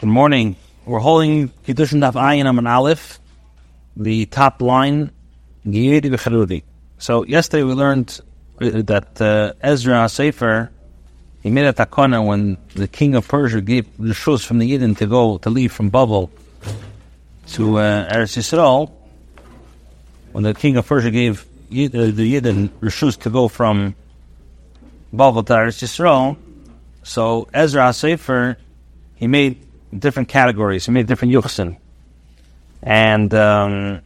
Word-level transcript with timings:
Good 0.00 0.10
morning. 0.10 0.54
We're 0.86 1.00
holding 1.00 1.48
Kiddushin 1.66 1.98
Daf 1.98 2.12
Ayin 2.12 2.46
Aman 2.46 2.68
Aleph, 2.68 3.18
the 3.96 4.26
top 4.26 4.62
line, 4.62 5.10
Giyedi 5.66 6.02
B'Charudi. 6.02 6.62
So 6.98 7.24
yesterday 7.24 7.64
we 7.64 7.72
learned 7.72 8.20
uh, 8.60 8.82
that 8.82 9.20
uh, 9.20 9.54
Ezra 9.60 10.08
Sefer, 10.08 10.70
he 11.42 11.50
made 11.50 11.64
a 11.64 11.72
takana 11.72 12.24
when 12.24 12.58
the 12.76 12.86
king 12.86 13.16
of 13.16 13.26
Persia 13.26 13.60
gave 13.60 13.88
the 13.96 14.14
shus 14.14 14.46
from 14.46 14.60
the 14.60 14.70
Yidden 14.70 14.96
to 14.98 15.06
go, 15.08 15.38
to 15.38 15.50
leave 15.50 15.72
from 15.72 15.88
Babel 15.88 16.30
to 17.48 17.78
uh, 17.78 18.08
Eretz 18.08 18.36
Yisrael. 18.38 18.92
When 20.30 20.44
the 20.44 20.54
king 20.54 20.76
of 20.76 20.86
Persia 20.86 21.10
gave 21.10 21.44
Yid, 21.70 21.96
uh, 21.96 22.04
the 22.12 22.40
Yidden 22.40 22.68
shus 22.82 23.18
to 23.22 23.30
go 23.30 23.48
from 23.48 23.96
Babel 25.12 25.42
to 25.42 25.52
Eretz 25.54 25.82
Yisrael, 25.82 26.36
so 27.02 27.48
Ezra 27.52 27.92
Sefer, 27.92 28.58
he 29.16 29.26
made 29.26 29.64
different 29.96 30.28
categories. 30.28 30.86
He 30.86 30.92
made 30.92 31.06
different 31.06 31.34
yuchsin. 31.34 31.76
And 32.82 33.32
um, 33.34 34.00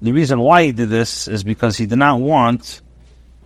the 0.00 0.12
reason 0.12 0.40
why 0.40 0.64
he 0.64 0.72
did 0.72 0.88
this 0.88 1.28
is 1.28 1.44
because 1.44 1.76
he 1.76 1.86
did 1.86 1.98
not 1.98 2.20
want 2.20 2.80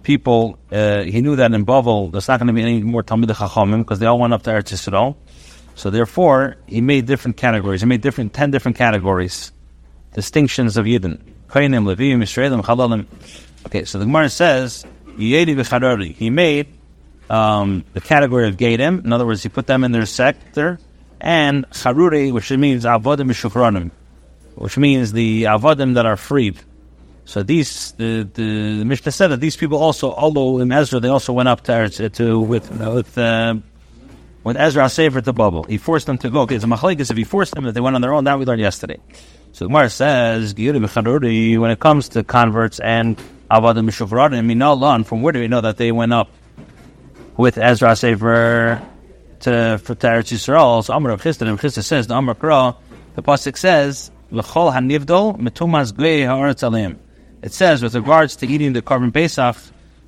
people, 0.02 0.59
uh, 0.73 1.02
he 1.02 1.21
knew 1.21 1.37
that 1.37 1.52
in 1.52 1.66
Bavel 1.66 2.11
there's 2.12 2.29
not 2.29 2.38
going 2.38 2.48
to 2.48 2.52
be 2.52 2.62
any 2.62 2.83
more 2.83 3.02
Talmud 3.02 3.29
Chachamim 3.30 3.79
because 3.79 3.98
they 3.98 4.07
all 4.07 4.19
went 4.19 4.33
up 4.33 4.43
to 4.45 4.51
Eretz 4.51 4.73
Yisrael. 4.73 5.16
So 5.74 5.91
therefore, 5.91 6.57
he 6.66 6.80
made 6.80 7.07
different 7.07 7.37
categories. 7.37 7.80
He 7.80 7.87
made 7.87 8.01
different, 8.01 8.33
ten 8.33 8.51
different 8.51 8.77
categories, 8.77 9.52
distinctions 10.15 10.77
of 10.77 10.85
Yidden. 10.87 11.21
Okay, 13.66 13.85
so 13.85 13.99
the 13.99 14.05
Gemara 14.05 14.29
says, 14.29 14.87
He 15.16 16.30
made 16.30 16.66
um, 17.29 17.85
the 17.93 18.01
category 18.01 18.49
of 18.49 18.57
Gadim. 18.57 19.05
In 19.05 19.12
other 19.12 19.27
words, 19.27 19.43
he 19.43 19.49
put 19.49 19.66
them 19.66 19.85
in 19.85 19.93
their 19.93 20.07
sector 20.07 20.79
and 21.20 21.69
charuri, 21.70 22.33
which 22.33 22.51
means 22.51 22.84
avodim 22.84 23.29
mishufranim, 23.30 23.91
which 24.55 24.76
means 24.79 25.13
the 25.13 25.45
avodim 25.45 25.95
that 25.95 26.07
are 26.07 26.16
freed. 26.16 26.59
So 27.24 27.43
these, 27.43 27.93
the, 27.93 28.29
the, 28.35 28.79
the 28.79 28.85
Mishnah 28.85 29.13
said 29.13 29.29
that 29.29 29.41
these 29.41 29.57
people 29.57 29.79
also, 29.79 30.13
although 30.13 30.59
in 30.59 30.73
Ezra, 30.73 30.98
they 30.98 31.09
also 31.09 31.32
went 31.32 31.48
up 31.48 31.63
to, 31.65 31.88
to 32.10 32.41
with 32.41 32.71
with 32.71 33.16
uh, 33.16 33.54
with 34.43 34.57
Ezra 34.57 34.88
Sefer 34.88 35.21
to 35.21 35.32
Babel. 35.32 35.63
He 35.65 35.79
forced 35.79 36.07
them 36.07 36.18
to 36.18 36.30
go. 36.30 36.43
It's 36.45 36.65
a 36.65 36.66
machlekes 36.66 37.10
if 37.10 37.16
he 37.16 37.24
forced 37.24 37.54
them, 37.54 37.65
that 37.65 37.73
they 37.73 37.80
went 37.80 37.95
on 37.95 38.02
their 38.02 38.13
own. 38.13 38.24
That 38.24 38.38
we 38.38 38.46
learned 38.46 38.60
yesterday. 38.60 38.98
So 39.52 39.65
the 39.65 39.68
Gemara 39.68 39.91
says, 39.91 40.54
when 40.54 41.71
it 41.71 41.80
comes 41.80 42.09
to 42.10 42.24
converts 42.24 42.80
and 42.80 43.16
avodim 43.51 43.88
mishufranim, 43.88 44.46
minallah, 44.46 45.04
from 45.07 45.23
where 45.23 45.32
do 45.32 45.41
we 45.41 45.48
know 45.48 45.60
that 45.60 45.76
they 45.76 45.93
went 45.93 46.13
up 46.13 46.30
with 47.37 47.59
Ezra 47.59 47.95
Sefer 47.95 48.82
Uh, 49.41 49.77
to 49.77 49.79
for 49.79 49.95
Teretz 49.95 50.33
Yisrael. 50.33 50.85
So 50.85 50.93
Chisda, 50.95 51.49
and 51.49 51.59
Chisda 51.59 51.83
says 51.83 52.07
the 52.07 52.15
Amar 52.15 52.35
Kra, 52.35 52.77
the 53.15 53.23
pasuk 53.23 53.57
says 53.57 54.10
l'chol 54.30 54.73
hanivdol 54.73 55.38
metumas 55.38 55.97
gei 55.97 56.21
haaretz. 56.21 56.97
It 57.43 57.52
says 57.52 57.82
with 57.82 57.95
regards 57.95 58.37
to 58.37 58.47
eating 58.47 58.74
the 58.74 58.82
korban 58.82 59.15
pesach 59.15 59.57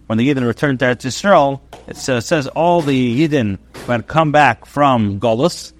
when 0.06 0.18
the 0.18 0.28
Yidden 0.28 0.46
returned 0.46 0.80
to 0.80 0.84
Eretz 0.84 1.06
Yisrael, 1.06 1.60
it 1.86 1.96
says 1.96 2.46
all 2.48 2.82
the 2.82 3.26
Yidden 3.26 3.58
who 3.74 3.92
had 3.92 4.06
come 4.06 4.32
back 4.32 4.66
from 4.66 5.18
Golus, 5.18 5.72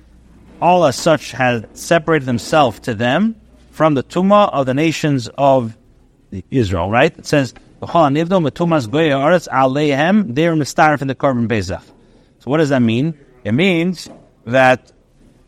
all 0.60 0.86
as 0.86 0.96
such 0.96 1.32
had 1.32 1.76
separated 1.76 2.24
themselves 2.24 2.80
to 2.80 2.94
them 2.94 3.36
from 3.70 3.92
the 3.94 4.02
tuma 4.02 4.50
of 4.50 4.64
the 4.64 4.74
nations 4.74 5.28
of 5.36 5.76
Israel. 6.50 6.90
Right? 6.90 7.16
It 7.18 7.26
says 7.26 7.52
l'chol 7.82 8.10
hanivdol 8.10 8.48
metumas 8.48 8.90
gei 8.90 9.10
haaretz 9.10 9.46
aleihem. 9.48 10.34
They're 10.34 10.54
mistarif 10.54 11.02
in 11.02 11.08
the 11.08 11.14
korban 11.14 11.50
pesach. 11.50 11.82
So 12.38 12.50
what 12.50 12.56
does 12.56 12.70
that 12.70 12.80
mean? 12.80 13.18
It 13.44 13.52
means 13.52 14.08
that 14.44 14.92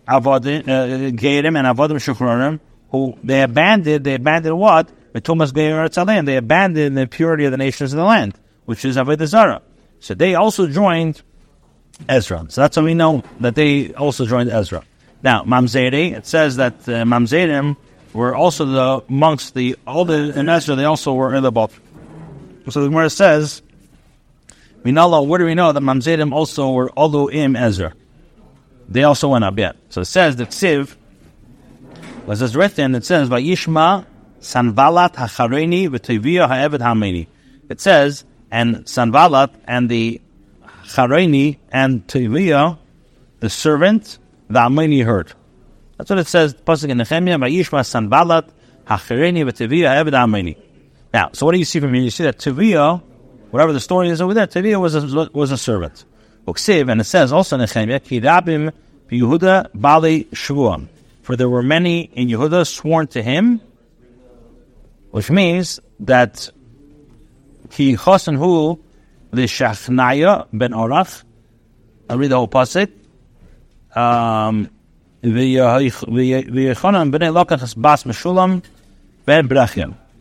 Avodim, 0.07 0.69
uh, 0.69 0.73
and 0.73 1.19
Avodim 1.19 1.97
Shuchronim, 1.97 2.61
who 2.91 3.19
they 3.23 3.43
abandoned, 3.43 4.05
they 4.05 4.15
abandoned 4.15 4.59
what? 4.59 4.91
Thomas 5.23 5.53
Geir 5.53 5.89
They 6.25 6.37
abandoned 6.37 6.97
the 6.97 7.07
purity 7.07 7.45
of 7.45 7.53
the 7.53 7.57
nations 7.57 7.93
of 7.93 7.99
the 7.99 8.05
land, 8.05 8.35
which 8.65 8.85
is 8.85 8.97
Avodah 8.97 9.27
Zarah. 9.27 9.63
So 10.01 10.15
they 10.15 10.35
also 10.35 10.67
joined 10.67 11.23
Ezra. 12.09 12.47
So 12.49 12.61
that's 12.61 12.77
how 12.77 12.83
we 12.83 12.95
know 12.95 13.23
that 13.41 13.55
they 13.55 13.95
also 13.95 14.27
joined 14.27 14.51
Ezra. 14.51 14.85
Now, 15.23 15.45
Mamzeri, 15.45 16.13
it 16.13 16.27
says 16.27 16.57
that 16.57 16.75
uh, 16.89 17.05
Mamzerim 17.05 17.77
were 18.13 18.35
also 18.35 18.65
the 18.65 19.05
monks, 19.09 19.51
the 19.51 19.77
all 19.87 20.05
the 20.05 20.39
in 20.39 20.49
Ezra. 20.49 20.75
They 20.75 20.85
also 20.85 21.15
were 21.15 21.35
in 21.35 21.43
the 21.43 21.53
boat. 21.53 21.73
So 22.69 22.83
the 22.83 22.89
Gemara 22.89 23.11
says 23.11 23.63
Minallah, 24.85 25.27
where 25.27 25.39
do 25.39 25.47
we 25.47 25.55
know 25.55 25.73
that 25.73 25.83
Mamzerim 25.83 26.33
also 26.33 26.71
were 26.73 26.91
im 27.33 27.57
Ezra? 27.57 27.95
They 28.87 29.03
also 29.03 29.29
went 29.31 29.45
up, 29.45 29.57
yet. 29.57 29.77
So 29.89 30.03
it 30.03 30.05
says 30.05 30.37
that 30.37 30.51
Siv 30.51 30.95
was 32.27 32.43
as 32.43 32.55
written, 32.55 32.95
it 32.95 33.05
says, 33.05 33.31
Vayishma 33.31 34.05
Sanvalat 34.41 35.15
HaChareni 35.15 35.89
V'Teviyah 35.89 36.49
Ha'eved 36.49 36.81
Hameni. 36.81 37.27
It 37.71 37.81
says, 37.81 38.25
and 38.51 38.85
Sanvalat 38.85 39.55
and 39.67 39.89
the 39.89 40.21
Chareni 40.85 41.57
and 41.73 42.07
Teviyah, 42.07 42.77
the 43.41 43.49
servant, 43.49 44.19
the 44.49 44.59
Ameni 44.59 45.01
heard. 45.03 45.33
That's 45.97 46.11
what 46.11 46.19
it 46.19 46.27
says, 46.27 46.55
Pasuk 46.55 46.91
in 46.91 46.99
Nehemiah, 46.99 47.39
Vayishma 47.39 47.81
Sanvalat 47.81 48.51
HaChareni 48.87 49.51
V'Teviyah 49.51 49.97
Ha'eved 49.97 50.13
Hameni. 50.13 50.59
Now, 51.15 51.31
so 51.33 51.47
what 51.47 51.53
do 51.53 51.59
you 51.59 51.65
see 51.65 51.81
from 51.81 51.95
here? 51.95 52.03
You 52.03 52.11
see 52.11 52.25
that 52.25 52.37
Teviyah 52.39 53.03
whatever 53.55 53.73
the 53.73 53.79
story 53.79 54.09
is 54.09 54.21
over 54.21 54.35
there, 54.35 54.49
Teviyah 54.49 54.81
was 54.81 54.97
a, 54.97 55.31
was 55.33 55.53
a 55.53 55.57
servant. 55.57 56.05
Uksiv, 56.49 56.91
and 56.91 57.01
it 57.01 57.05
says 57.05 57.31
also 57.33 57.57
Nehemiah, 57.57 58.01
Kirabim 58.01 58.73
Yehuda 59.09 59.69
Bali 59.73 60.25
Shvuam. 60.33 60.89
For 61.23 61.37
there 61.37 61.49
were 61.49 61.63
many 61.63 62.01
in 62.01 62.27
Yehuda 62.27 62.67
sworn 62.67 63.07
to 63.15 63.23
him, 63.23 63.61
which 65.13 65.31
means 65.31 65.79
that 66.01 66.51
he 67.71 67.97
chosen 67.97 68.35
hu 68.35 68.81
Shachnaya 69.33 70.49
ben 70.53 70.73
Orach. 70.73 71.23
I'll 72.11 72.19
read 72.19 72.33
the 72.33 72.37
whole 72.37 72.49
pasuk. 72.49 72.91
Um. 73.95 74.69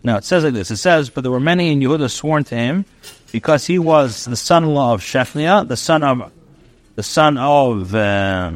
Now 0.05 0.17
it 0.17 0.23
says 0.23 0.43
like 0.43 0.53
this. 0.53 0.71
It 0.71 0.77
says, 0.77 1.09
but 1.09 1.21
there 1.21 1.31
were 1.31 1.39
many 1.39 1.71
in 1.71 1.79
Yehuda 1.79 2.11
sworn 2.11 2.43
to 2.45 2.55
him, 2.55 2.85
because 3.33 3.65
he 3.65 3.79
was 3.79 4.25
the 4.25 4.35
son-in-law 4.35 4.93
of 4.93 5.01
Shechniah, 5.01 5.67
the 5.67 5.75
son 5.75 6.03
of 6.03 6.31
the 6.95 7.01
son 7.01 7.39
of 7.39 7.93
uh, 7.95 8.51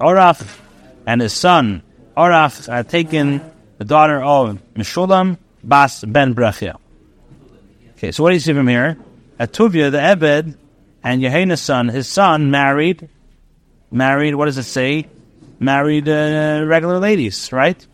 Oraf, 0.00 0.58
and 1.06 1.20
his 1.20 1.32
son 1.32 1.82
Oraf 2.16 2.66
had 2.66 2.88
taken 2.88 3.40
the 3.78 3.84
daughter 3.84 4.20
of 4.20 4.58
Meshulam 4.74 5.38
Bas 5.62 6.02
ben 6.04 6.34
Brechia. 6.34 6.76
Okay, 7.96 8.10
so 8.10 8.24
what 8.24 8.30
do 8.30 8.34
you 8.34 8.40
see 8.40 8.52
from 8.52 8.66
here? 8.66 8.98
Atuvia 9.38 9.92
the 9.92 10.02
Ebed, 10.02 10.58
and 11.04 11.22
Yehuda's 11.22 11.62
son, 11.62 11.88
his 11.88 12.08
son 12.08 12.50
married, 12.50 13.08
married. 13.92 14.34
What 14.34 14.46
does 14.46 14.58
it 14.58 14.64
say? 14.64 15.06
Married 15.60 16.08
uh, 16.08 16.64
regular 16.66 16.98
ladies, 16.98 17.52
right? 17.52 17.86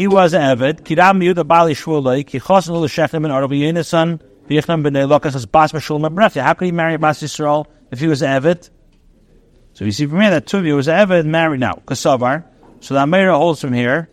He 0.00 0.08
was 0.08 0.32
an 0.32 0.40
Eved. 0.40 0.80
Kiram 0.80 1.22
Yehuda 1.22 1.46
Bali 1.46 1.74
Shvulei. 1.74 2.26
Ki 2.26 2.40
chosin 2.40 2.70
ulu 2.70 2.88
shechem 2.88 3.20
ben 3.20 3.30
Arabi 3.30 3.60
Yehuda's 3.60 3.88
son. 3.88 4.18
V'yichnam 4.48 4.82
b'nei 4.82 5.06
Lokas 5.06 5.34
as 5.34 5.44
Bas 5.44 5.72
Meshul 5.72 6.00
Mebrefya. 6.00 6.40
How 6.40 6.54
could 6.54 6.64
he 6.64 6.72
marry 6.72 6.96
Bas 6.96 7.22
Yisrael 7.22 7.66
if 7.90 8.00
he 8.00 8.06
was 8.06 8.22
an 8.22 8.40
Eved? 8.40 8.70
So 9.74 9.84
you 9.84 9.92
see 9.92 10.06
from 10.06 10.22
here 10.22 10.30
that 10.30 10.46
Tuvi 10.46 10.74
was 10.74 10.88
an 10.88 11.06
Eved 11.06 11.26
married 11.26 11.60
now. 11.60 11.82
Kasavar. 11.86 12.44
So 12.80 12.94
the 12.94 13.00
Amira 13.00 13.36
holds 13.36 13.60
from 13.60 13.74
here 13.74 14.08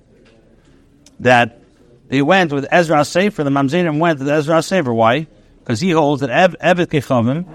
that 1.21 1.61
they 2.09 2.21
went 2.21 2.51
with 2.51 2.67
Ezra 2.69 3.05
Sefer. 3.05 3.45
The 3.45 3.49
Mamzerim 3.49 3.97
went 3.99 4.19
with 4.19 4.27
Ezra 4.27 4.61
Sefer. 4.61 4.93
Why? 4.93 5.25
Because 5.59 5.79
he 5.79 5.91
holds 5.91 6.19
that 6.19 6.29
Ev, 6.29 6.57
Eved 6.61 6.87
Kichavim, 6.87 7.45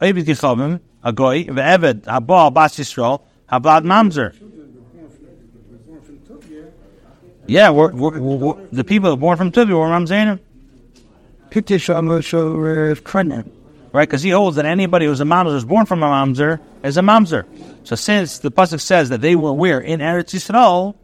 Eved 0.00 0.26
Kichavim, 0.26 0.78
a 1.02 1.12
goy, 1.12 1.42
Eved 1.42 2.02
Habal 2.02 2.54
Bas 2.54 2.78
Yisrael, 2.78 3.22
Habad 3.50 3.82
Mamzer. 3.84 4.36
Yeah, 7.50 7.70
we're, 7.70 7.90
we're, 7.90 8.20
we're, 8.20 8.54
the 8.70 8.84
people 8.84 9.16
born 9.16 9.36
from 9.36 9.50
Tuvi 9.50 9.76
were 9.76 9.86
Mamzerim. 9.86 10.38
Right, 13.92 14.08
because 14.08 14.22
he 14.22 14.30
holds 14.30 14.54
that 14.54 14.66
anybody 14.66 15.06
who's 15.06 15.20
a 15.20 15.24
mamzer 15.24 15.46
who's 15.46 15.64
born 15.64 15.84
from 15.84 16.04
a 16.04 16.06
mamzer 16.06 16.60
is 16.84 16.96
a 16.96 17.00
mamzer. 17.00 17.44
So 17.82 17.96
since 17.96 18.38
the 18.38 18.52
pasuk 18.52 18.80
says 18.80 19.08
that 19.08 19.20
they 19.20 19.34
were 19.34 19.52
where 19.52 19.80
in 19.80 19.98
Eretz 19.98 20.32
Yisrael, 20.32 20.94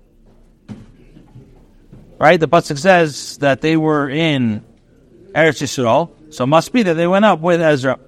right? 2.20 2.38
The 2.38 2.46
pasuk 2.46 2.78
says 2.78 3.38
that 3.38 3.60
they 3.60 3.76
were 3.76 4.08
in 4.08 4.64
Eretz 5.34 5.60
Yisrael, 5.60 6.12
so 6.32 6.44
it 6.44 6.46
must 6.46 6.72
be 6.72 6.84
that 6.84 6.94
they 6.94 7.08
went 7.08 7.24
up 7.24 7.40
with 7.40 7.60
Ezra. 7.60 7.98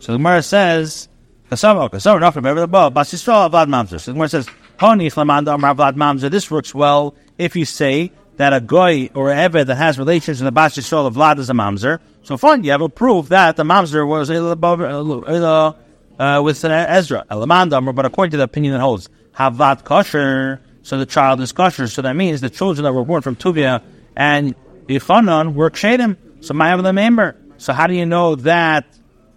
So 0.00 0.10
the 0.10 0.18
Gemara 0.18 0.42
says, 0.42 1.08
"Kasama, 1.48 1.84
oh, 1.84 1.88
kasama, 1.90 2.18
not 2.18 2.34
from 2.34 2.44
above, 2.44 2.92
Bas 2.92 3.14
Yisrael 3.14 3.48
avad 3.48 3.68
mamzer." 3.68 4.00
So 4.00 4.10
the 4.10 4.14
Gemara 4.14 4.30
says, 4.30 4.48
"Honey, 4.80 5.10
chlamanda 5.10 5.54
amar 5.54 5.76
avad 5.76 5.94
mamzer." 5.94 6.28
This 6.28 6.50
works 6.50 6.74
well 6.74 7.14
if 7.38 7.56
you 7.56 7.64
say 7.64 8.12
that 8.36 8.52
a 8.52 8.60
goy 8.60 9.10
or 9.14 9.30
a 9.30 9.34
eved 9.34 9.66
that 9.66 9.76
has 9.76 9.98
relations 9.98 10.40
in 10.40 10.44
the 10.44 10.52
Bas 10.52 10.76
Yisrael 10.76 11.06
of 11.06 11.14
Vlad 11.14 11.38
is 11.38 11.50
a 11.50 11.52
mamzer. 11.52 12.00
So 12.22 12.36
fine, 12.36 12.64
you 12.64 12.72
have 12.72 12.80
a 12.80 12.88
proof 12.88 13.28
that 13.28 13.56
the 13.56 13.62
mamzer 13.62 14.06
was 14.06 14.30
uh, 14.30 16.42
with 16.42 16.64
Ezra. 16.64 17.24
Elamandam, 17.30 17.94
but 17.94 18.06
according 18.06 18.32
to 18.32 18.36
the 18.36 18.44
opinion 18.44 18.72
that 18.72 18.80
holds 18.80 19.08
Havat 19.36 19.84
kosher, 19.84 20.60
so 20.82 20.98
the 20.98 21.06
child 21.06 21.40
is 21.40 21.52
kosher. 21.52 21.88
So 21.88 22.02
that 22.02 22.14
means 22.14 22.40
the 22.40 22.50
children 22.50 22.84
that 22.84 22.92
were 22.92 23.04
born 23.04 23.22
from 23.22 23.36
Tuvia 23.36 23.82
and 24.16 24.54
Yechanan 24.86 25.54
were 25.54 25.70
kshedim. 25.70 26.16
So 26.40 26.54
my 26.54 26.76
the 26.76 26.92
member. 26.92 27.36
So 27.56 27.72
how 27.72 27.86
do 27.86 27.94
you 27.94 28.06
know 28.06 28.34
that 28.36 28.86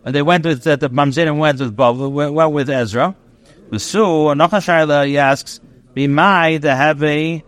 they 0.04 0.22
went 0.22 0.46
with 0.46 0.64
that 0.64 0.80
the 0.80 0.90
Mamzerim 0.90 1.38
went 1.38 1.60
with 1.60 1.76
Bavel, 1.76 2.34
went 2.34 2.52
with 2.52 2.70
Ezra? 2.70 3.16
Vesu 3.70 4.34
Nachashayla 4.36 5.08
he 5.08 5.18
asks, 5.18 5.60
Bimai 5.96 6.62
to 6.62 6.76
have 6.76 7.02
a 7.04 7.44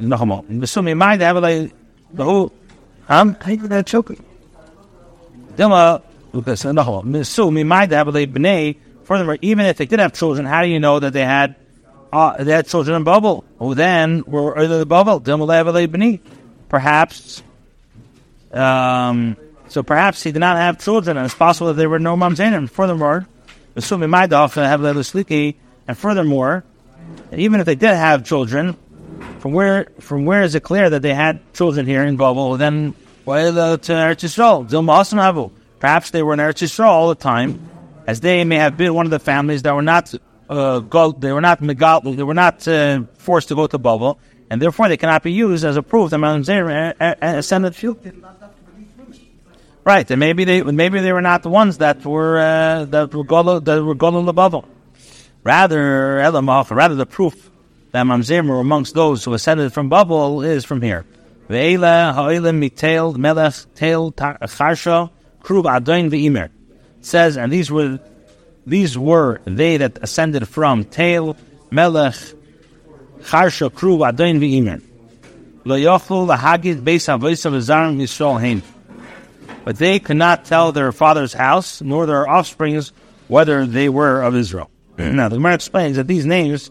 Nachamo. 0.00 0.44
Vesu 0.46 0.82
Bimai 0.82 1.18
to 1.18 1.24
have 1.24 1.36
a 1.36 1.70
the 2.12 2.24
who 2.24 2.52
I 3.08 3.24
think 3.32 3.62
that 3.62 3.86
choking. 3.86 4.24
Dilma 5.56 6.02
because 6.32 6.62
Nachamo. 6.62 7.04
Vesu 7.04 7.50
Bimai 7.50 7.88
to 7.88 7.96
have 7.96 8.08
a 8.08 8.12
bnei. 8.26 8.76
Furthermore, 9.04 9.38
even 9.42 9.66
if 9.66 9.76
they 9.76 9.86
did 9.86 9.98
have 9.98 10.12
children, 10.12 10.46
how 10.46 10.62
do 10.62 10.68
you 10.68 10.80
know 10.80 10.98
that 11.00 11.12
they 11.12 11.24
had 11.24 11.56
uh, 12.12 12.42
they 12.42 12.52
had 12.52 12.66
children 12.66 12.96
in 12.96 13.04
Bavel? 13.04 13.44
Who 13.58 13.74
then 13.74 14.24
were 14.26 14.58
either 14.58 14.78
the 14.78 14.86
Bavel 14.86 15.22
Dilma 15.22 15.46
Level 15.46 15.72
bnei? 15.74 16.20
Perhaps 16.68 17.42
um 18.52 19.36
so 19.72 19.82
perhaps 19.82 20.22
he 20.22 20.32
did 20.32 20.40
not 20.40 20.58
have 20.58 20.78
children, 20.78 21.16
and 21.16 21.24
it's 21.24 21.34
possible 21.34 21.68
that 21.68 21.74
there 21.74 21.88
were 21.88 21.98
no 21.98 22.14
mamzerim. 22.14 22.68
Furthermore, 22.68 23.26
assuming 23.74 24.10
my 24.10 24.26
dog 24.26 24.52
have 24.52 24.80
lelusliki, 24.80 25.54
and 25.88 25.96
furthermore, 25.96 26.62
even 27.32 27.58
if 27.58 27.64
they 27.64 27.74
did 27.74 27.94
have 27.94 28.22
children, 28.22 28.76
from 29.38 29.52
where 29.52 29.88
from 30.00 30.24
where 30.24 30.42
is 30.42 30.54
it 30.54 30.62
clear 30.62 30.88
that 30.90 31.02
they 31.02 31.14
had 31.14 31.40
children 31.52 31.86
here 31.86 32.04
in 32.04 32.16
Babel? 32.16 32.56
Then 32.56 32.94
why 33.24 33.50
the, 33.50 33.78
to 33.78 33.92
Eretz 33.92 34.24
Yisrael? 34.24 34.68
Dilma 34.68 35.50
Perhaps 35.78 36.10
they 36.10 36.22
were 36.22 36.34
in 36.34 36.38
Eretz 36.38 36.62
Yisrael 36.62 36.86
all 36.86 37.08
the 37.08 37.14
time, 37.14 37.68
as 38.06 38.20
they 38.20 38.44
may 38.44 38.56
have 38.56 38.76
been 38.76 38.94
one 38.94 39.06
of 39.06 39.10
the 39.10 39.18
families 39.18 39.62
that 39.62 39.74
were 39.74 39.82
not 39.82 40.14
uh, 40.48 40.80
go, 40.80 41.12
they 41.12 41.32
were 41.32 41.40
not 41.40 41.60
megal, 41.60 42.16
they 42.16 42.22
were 42.22 42.34
not 42.34 42.66
uh, 42.68 43.02
forced 43.18 43.48
to 43.48 43.54
go 43.54 43.66
to 43.66 43.78
Babel, 43.78 44.18
and 44.50 44.60
therefore 44.60 44.88
they 44.88 44.96
cannot 44.96 45.22
be 45.22 45.32
used 45.32 45.64
as 45.64 45.76
a 45.76 45.82
proof 45.82 46.10
that 46.10 46.18
Mount 46.18 46.46
Zera 46.46 46.94
ascended 47.20 47.74
few. 47.74 47.98
Right, 49.84 50.08
and 50.08 50.20
maybe 50.20 50.44
they 50.44 50.62
maybe 50.62 51.00
they 51.00 51.12
were 51.12 51.22
not 51.22 51.42
the 51.42 51.48
ones 51.48 51.78
that 51.78 52.04
were 52.04 52.38
uh, 52.38 52.84
that 52.84 53.12
were 53.12 53.24
golden 53.24 53.64
that 53.64 53.82
were 53.82 54.28
above 54.28 54.64
Rather, 55.42 56.18
rather 56.18 56.94
the 56.94 57.06
proof 57.06 57.50
that 57.92 58.04
Mamzerim 58.06 58.48
were 58.48 58.60
amongst 58.60 58.94
those 58.94 59.24
who 59.24 59.34
ascended 59.34 59.72
from 59.72 59.88
Babel 59.88 60.42
is 60.42 60.64
from 60.64 60.82
here. 60.82 61.04
Ve'ela 61.48 62.14
ha'olim 62.14 62.58
mitail 62.58 63.12
melech 63.14 63.54
tail 63.74 64.12
charsha 64.12 65.10
krub 65.42 65.64
adoin 65.64 66.10
ve'imer. 66.10 66.50
Says, 67.00 67.36
and 67.36 67.52
these 67.52 67.70
were 67.70 68.00
these 68.66 68.96
were 68.96 69.40
they 69.44 69.76
that 69.76 69.98
ascended 70.02 70.48
from 70.48 70.84
tail 70.84 71.36
melech 71.70 72.14
charsha 73.20 73.70
krub 73.70 74.10
adoin 74.10 74.40
ve'imer. 74.40 74.82
Lo 75.64 75.76
yochlu 75.76 76.34
lahagid 76.34 76.82
beis 76.82 77.06
avoisav 77.08 77.52
zarim 77.58 77.98
yisrael 78.00 78.40
hein 78.40 78.62
but 79.64 79.76
they 79.76 79.98
could 79.98 80.16
not 80.16 80.44
tell 80.44 80.72
their 80.72 80.92
father's 80.92 81.32
house 81.32 81.80
nor 81.80 82.06
their 82.06 82.28
offsprings 82.28 82.92
whether 83.28 83.66
they 83.66 83.88
were 83.88 84.22
of 84.22 84.34
Israel. 84.34 84.70
now, 84.98 85.28
the 85.28 85.36
Gemara 85.36 85.54
explains 85.54 85.96
that 85.96 86.06
these 86.06 86.26
names 86.26 86.70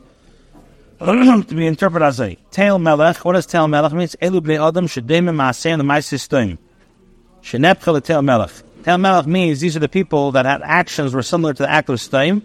to 1.47 1.55
be 1.55 1.65
interpreted 1.65 2.05
as 2.05 2.21
a 2.21 2.35
Tail 2.51 2.77
Melech. 2.77 3.25
What 3.25 3.33
does 3.33 3.47
Tail 3.47 3.67
Melech 3.67 3.91
mean? 3.91 4.07
Elu 4.07 4.39
bnei 4.39 4.67
Adam 4.67 4.85
shedemim 4.85 5.35
maaseim 5.35 5.77
the 5.77 5.83
ma'asistim. 5.83 6.59
Shenepchel 7.41 8.03
Tail 8.03 8.21
Melech. 8.21 8.51
Tail 8.83 8.99
Melech 8.99 9.25
means 9.25 9.59
these 9.59 9.75
are 9.75 9.79
the 9.79 9.89
people 9.89 10.33
that 10.33 10.45
had 10.45 10.61
actions 10.61 11.15
were 11.15 11.23
similar 11.23 11.55
to 11.55 11.63
the 11.63 11.69
act 11.69 11.89
of 11.89 11.97
Steim, 11.97 12.43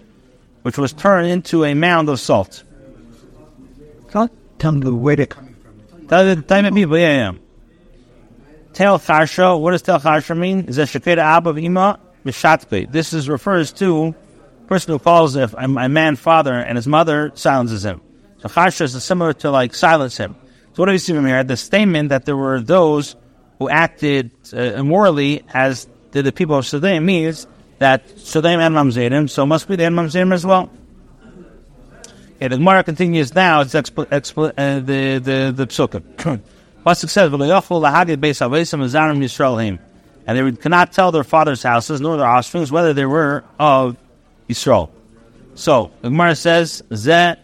which 0.63 0.79
was 0.79 0.95
turned 0.95 1.29
into 1.29 1.65
a 1.67 1.75
mound 1.75 2.09
of 2.09 2.19
salt. 2.19 2.65
Tell 4.11 4.31
them 4.59 4.81
the 4.81 4.95
way 4.95 5.17
to 5.17 5.27
come 5.27 5.55
from. 5.61 6.07
Tell 6.07 6.25
the 6.25 6.73
people, 6.73 6.97
yeah, 6.97 7.15
yeah. 7.15 7.33
Tel 8.73 8.99
Charsha, 8.99 9.61
what 9.61 9.73
does 9.73 9.83
Tel 9.83 10.01
Charsha 10.01 10.35
mean? 10.35 10.65
Is 10.65 10.79
a 10.79 10.85
Shekeda 10.85 11.19
ab 11.19 11.47
of 11.47 11.59
Ima 11.59 12.01
Mishatpe. 12.25 12.91
This 12.91 13.13
is 13.13 13.29
refers 13.29 13.71
to 13.73 14.15
a 14.63 14.67
person 14.67 14.93
who 14.93 14.99
calls 14.99 15.37
a, 15.37 15.51
a 15.59 15.91
man 15.91 16.17
father 16.17 16.55
and 16.55 16.77
his 16.77 16.87
mother 16.87 17.33
silences 17.35 17.85
him. 17.85 18.01
So 18.39 18.49
Charsha 18.49 18.83
is 18.83 19.05
similar 19.05 19.33
to 19.35 19.51
like 19.51 19.75
silence 19.75 20.17
him. 20.17 20.37
So 20.75 20.83
what 20.83 20.87
do 20.87 20.93
we 20.93 20.99
see 20.99 21.15
from 21.15 21.27
here? 21.27 21.43
The 21.43 21.57
statement 21.57 22.11
that 22.11 22.25
there 22.27 22.37
were 22.37 22.61
those 22.61 23.17
who 23.59 23.69
acted 23.69 24.31
uh, 24.53 24.59
immorally 24.59 25.43
as 25.53 25.89
did 26.13 26.25
the 26.25 26.33
people 26.33 26.57
of 26.57 26.67
Sodom 26.67 27.05
means 27.05 27.47
that 27.79 28.19
Sodom 28.19 28.61
and 28.61 28.75
Mamzerim, 28.75 29.29
so 29.29 29.47
must 29.47 29.69
be 29.69 29.77
the 29.77 29.85
Mamzerim 29.85 30.33
as 30.33 30.45
well. 30.45 30.71
Okay, 32.37 32.49
the 32.49 32.59
Gemara 32.59 32.85
continues 32.85 33.35
now. 33.35 33.63
It's 33.63 33.75
uh, 33.75 33.81
the 33.81 35.21
the 35.23 35.55
the 35.57 35.67
psukim. 35.67 36.03
Pasuk 36.87 37.09
says, 37.09 37.33
and 40.29 40.39
they 40.39 40.53
cannot 40.61 40.93
tell 40.93 41.13
their 41.13 41.25
father's 41.25 41.63
houses 41.63 42.01
nor 42.01 42.17
their 42.17 42.27
offsprings 42.27 42.71
whether 42.71 42.93
they 42.93 43.07
were 43.07 43.45
of 43.59 43.97
Yisrael. 44.49 44.91
So 45.55 45.91
the 46.03 46.11
Gemara 46.11 46.37
says, 46.37 46.83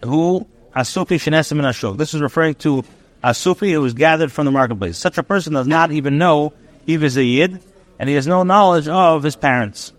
who 0.05 0.47
asufi 0.75 1.17
shenesim 1.17 1.53
and 1.53 1.63
ashok. 1.63 1.97
This 1.97 2.15
is 2.15 2.21
referring 2.21 2.55
to 2.57 2.85
asufi 3.23 3.73
who 3.73 3.81
was 3.81 3.95
gathered 3.95 4.33
from 4.33 4.47
the 4.47 4.51
marketplace. 4.51 4.99
Such 4.99 5.19
a 5.19 5.23
person 5.23 5.55
does 5.55 5.67
not 5.67 5.93
even 5.93 6.19
know 6.19 6.53
he 6.87 6.95
is 6.95 7.17
a 7.17 7.25
yid, 7.25 7.61
and 7.99 8.09
he 8.09 8.15
has 8.15 8.27
no 8.27 8.43
knowledge 8.43 8.89
of 8.89 9.23
his 9.23 9.37
parents. 9.37 9.93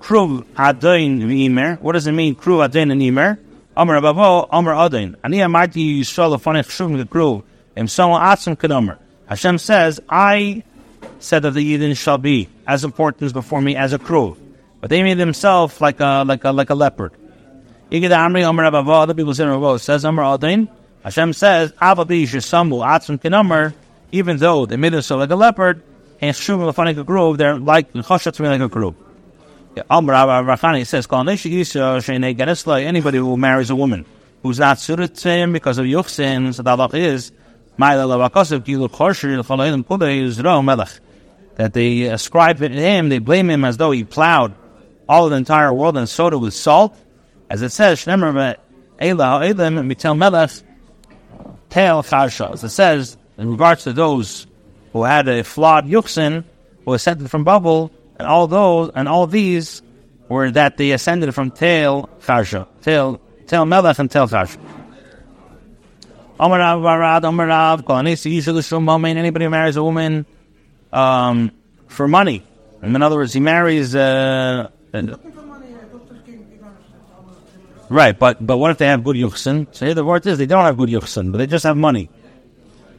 Kruv 0.00 0.44
adain 0.54 1.20
v'imer. 1.20 1.80
What 1.80 1.92
does 1.92 2.06
it 2.06 2.12
mean? 2.12 2.34
Kruv 2.34 2.66
adain 2.68 2.90
and 2.90 3.00
imer. 3.00 3.38
Amar 3.76 4.00
abavo, 4.00 4.48
amar 4.50 4.74
adain. 4.74 5.14
Ani 5.22 5.38
amarti 5.38 6.00
Yisrael 6.00 6.36
afanech 6.36 6.68
shuvim 6.68 7.02
kruv. 7.04 7.44
Hashem 9.26 9.58
says, 9.58 10.00
I 10.08 10.64
said 11.20 11.42
that 11.42 11.52
the 11.52 11.78
Yidden 11.78 11.96
shall 11.96 12.18
be 12.18 12.48
as 12.66 12.84
important 12.84 13.32
before 13.32 13.62
me 13.62 13.76
as 13.76 13.92
a 13.92 13.98
crow. 13.98 14.36
But 14.80 14.90
they 14.90 15.02
made 15.02 15.18
themselves 15.18 15.80
like 15.80 16.00
a 16.00 16.24
like 16.26 16.44
a 16.44 16.52
like 16.52 16.70
a 16.70 16.74
leopard. 16.74 17.12
Other 17.90 19.14
people 19.14 19.34
say 19.34 19.44
oh, 19.44 19.76
says 19.76 20.04
Amr 20.04 20.22
Adin. 20.22 20.68
Hashem 21.02 21.32
says, 21.32 21.72
even 24.12 24.36
though 24.36 24.66
they 24.66 24.76
made 24.76 24.92
themselves 24.92 25.20
like 25.20 25.30
a 25.30 25.36
leopard, 25.36 25.82
and 26.20 26.36
Shum 26.36 26.60
like 26.60 26.96
a 26.96 27.04
grove, 27.04 27.38
they're 27.38 27.58
like 27.58 27.92
to 27.92 28.42
me 28.42 28.48
like 28.48 28.60
a 28.60 28.68
grove. 28.68 28.94
Amr 29.88 30.12
Rachani 30.12 30.86
says, 30.86 31.06
Anybody 32.86 33.18
who 33.18 33.36
marries 33.36 33.70
a 33.70 33.76
woman 33.76 34.04
who's 34.42 34.58
not 34.58 34.78
suited 34.78 35.14
to 35.14 35.30
him 35.30 35.52
because 35.52 35.78
of 35.78 35.86
Yuchsin, 35.86 36.54
so 36.54 36.62
the 36.62 36.88
is 36.96 37.32
that 41.56 41.72
they 41.72 42.02
ascribe 42.02 42.62
it 42.62 42.68
to 42.68 42.74
him, 42.74 43.08
they 43.08 43.18
blame 43.18 43.50
him 43.50 43.64
as 43.64 43.76
though 43.76 43.90
he 43.90 44.04
plowed 44.04 44.54
all 45.08 45.24
of 45.24 45.30
the 45.30 45.36
entire 45.36 45.72
world 45.72 45.96
and 45.96 46.08
sowed 46.08 46.32
it 46.32 46.38
with 46.38 46.54
salt. 46.54 46.96
As 47.50 47.62
it 47.62 47.70
says, 47.70 48.06
As 48.06 48.24
it 52.64 52.70
says, 52.70 53.16
in 53.38 53.50
regards 53.50 53.84
to 53.84 53.92
those 53.92 54.46
who 54.92 55.02
had 55.02 55.26
a 55.28 55.42
flawed 55.42 55.86
yuchsin, 55.86 56.44
who 56.84 56.92
ascended 56.94 57.28
from 57.28 57.44
Bavel, 57.44 57.90
and 58.18 58.28
all 58.28 58.46
those 58.46 58.92
and 58.94 59.08
all 59.08 59.26
these 59.26 59.82
were 60.28 60.50
that 60.52 60.76
they 60.76 60.92
ascended 60.92 61.34
from 61.34 61.50
tail 61.50 62.08
charsha, 62.20 62.68
tail 62.82 63.20
tail 63.46 63.64
melech 63.64 63.98
and 63.98 64.10
tail 64.10 64.28
charsha. 64.28 64.58
Amarav 66.38 66.80
Varad, 66.82 67.22
Amarav, 67.22 67.84
anybody 69.16 69.44
who 69.44 69.50
marries 69.50 69.76
a 69.76 69.82
woman 69.82 70.24
um, 70.92 71.50
for 71.88 72.06
money. 72.06 72.44
And 72.80 72.94
in 72.94 73.02
other 73.02 73.16
words, 73.16 73.32
he 73.32 73.40
marries. 73.40 73.94
Uh, 73.94 74.70
right, 77.96 78.18
but 78.18 78.44
but 78.44 78.58
what 78.58 78.70
if 78.70 78.78
they 78.78 78.86
have 78.86 79.04
good 79.04 79.16
yuchsin? 79.16 79.66
So 79.74 79.86
here 79.86 79.94
the 79.94 80.04
word 80.04 80.26
is 80.26 80.38
they 80.38 80.46
don't 80.46 80.64
have 80.64 80.76
good 80.76 80.88
yuchsin, 80.88 81.32
but 81.32 81.38
they 81.38 81.46
just 81.46 81.64
have 81.64 81.76
money. 81.76 82.10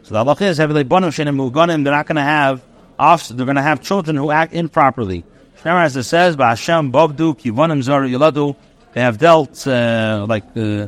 So 0.03 0.13
the 0.13 0.23
halach 0.23 0.41
is 0.41 0.57
they're 0.57 1.93
not 1.93 2.07
going 2.07 2.15
to 2.15 2.21
have 2.21 2.63
offs. 2.99 3.29
They're 3.29 3.45
going 3.45 3.55
to 3.55 3.61
have 3.61 3.81
children 3.81 4.15
who 4.15 4.31
act 4.31 4.53
improperly. 4.53 5.23
As 5.63 5.95
it 5.95 6.03
says, 6.03 6.35
"Ba'Hashem 6.35 6.91
bovdu 6.91 7.37
kivanim 7.39 7.81
zar 7.81 8.01
yiladu." 8.01 8.55
They 8.93 9.01
have 9.01 9.17
dealt 9.17 9.65
uh, 9.67 10.25
like 10.27 10.45
uh, 10.57 10.87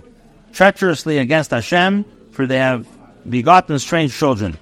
treacherously 0.51 1.19
against 1.19 1.51
Hashem 1.51 2.05
for 2.33 2.47
they 2.47 2.57
have 2.57 2.87
begotten 3.29 3.79
strange 3.79 4.17
children. 4.17 4.57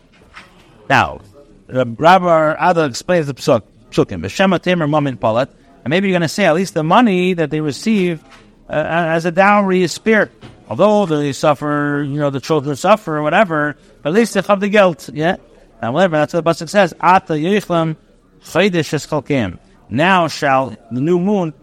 Now, 0.90 1.22
Rabbi 1.68 2.70
Ada 2.70 2.86
explains 2.86 3.28
the 3.28 3.34
psuk, 3.34 3.64
psukim. 3.90 4.22
B'shem 4.22 4.62
Tamer 4.62 4.88
Mamin 4.88 5.18
Palat. 5.18 5.50
And 5.84 5.90
maybe 5.90 6.10
you're 6.10 6.14
going 6.14 6.22
to 6.22 6.28
say 6.28 6.46
at 6.46 6.54
least 6.54 6.74
the 6.74 6.84
money 6.84 7.34
that 7.34 7.50
they 7.50 7.62
receive 7.62 8.24
uh, 8.72 9.16
as 9.16 9.26
a 9.26 9.32
dowry 9.32 9.86
spirit. 9.88 10.32
Although 10.70 11.06
they 11.06 11.34
suffer, 11.34 12.06
you 12.08 12.18
know, 12.18 12.30
the 12.30 12.40
children 12.40 12.78
suffer 12.78 13.18
or 13.18 13.24
whatever, 13.24 13.76
but 14.02 14.10
at 14.10 14.16
least 14.16 14.34
they 14.34 14.42
have 14.42 14.62
the 14.62 14.70
guilt. 14.70 15.10
Yeah? 15.14 15.36
And 15.82 15.94
whatever, 15.94 16.18
that's 16.18 16.34
what 16.34 16.46
the 16.46 16.50
Pasuk 16.50 16.70
says. 16.70 16.94
Ata 17.02 17.34
Yechlam 17.34 17.98
Chaydish. 18.44 19.60
Now 19.90 20.30
shall 20.30 20.78
the 20.90 21.02
new 21.02 21.20
moon 21.20 21.54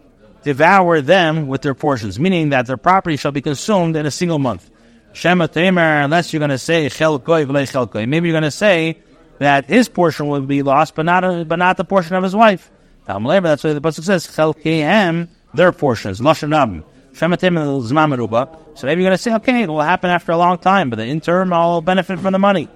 devour 0.43 1.01
them 1.01 1.47
with 1.47 1.63
their 1.63 1.73
portions, 1.73 2.19
meaning 2.19 2.49
that 2.49 2.67
their 2.67 2.77
property 2.77 3.17
shall 3.17 3.31
be 3.31 3.41
consumed 3.41 3.95
in 3.95 4.05
a 4.05 4.11
single 4.11 4.37
month. 4.37 4.69
Shema 5.13 5.47
Tamer, 5.47 6.01
unless 6.01 6.31
you're 6.31 6.39
going 6.39 6.51
to 6.51 6.59
say 6.59 6.85
Chelkoi 6.85 7.45
Chelkoi. 7.47 8.07
Maybe 8.07 8.29
you're 8.29 8.33
going 8.39 8.43
to 8.43 8.51
say 8.51 8.99
that 9.39 9.65
his 9.65 9.89
portion 9.89 10.27
will 10.27 10.41
be 10.41 10.61
lost, 10.61 10.93
but 10.93 11.05
not 11.05 11.23
a, 11.23 11.43
but 11.45 11.57
not 11.57 11.77
the 11.77 11.83
portion 11.83 12.15
of 12.15 12.23
his 12.23 12.35
wife. 12.35 12.69
That's 13.07 13.63
why 13.63 13.73
the 13.73 13.81
pasuk 13.81 14.03
says 14.03 14.27
Chelkeihem, 14.27 15.29
their 15.55 15.71
portions, 15.71 16.19
Lashon 16.19 16.83
Zman 17.19 18.77
So 18.77 18.87
maybe 18.87 19.01
you're 19.01 19.09
going 19.09 19.17
to 19.17 19.21
say, 19.21 19.33
okay, 19.35 19.63
it 19.63 19.69
will 19.69 19.81
happen 19.81 20.09
after 20.09 20.31
a 20.31 20.37
long 20.37 20.57
time, 20.57 20.89
but 20.89 20.97
the 20.97 21.05
interim 21.05 21.51
I'll 21.53 21.81
benefit 21.81 22.19
from 22.19 22.33
the 22.33 22.39
money. 22.39 22.67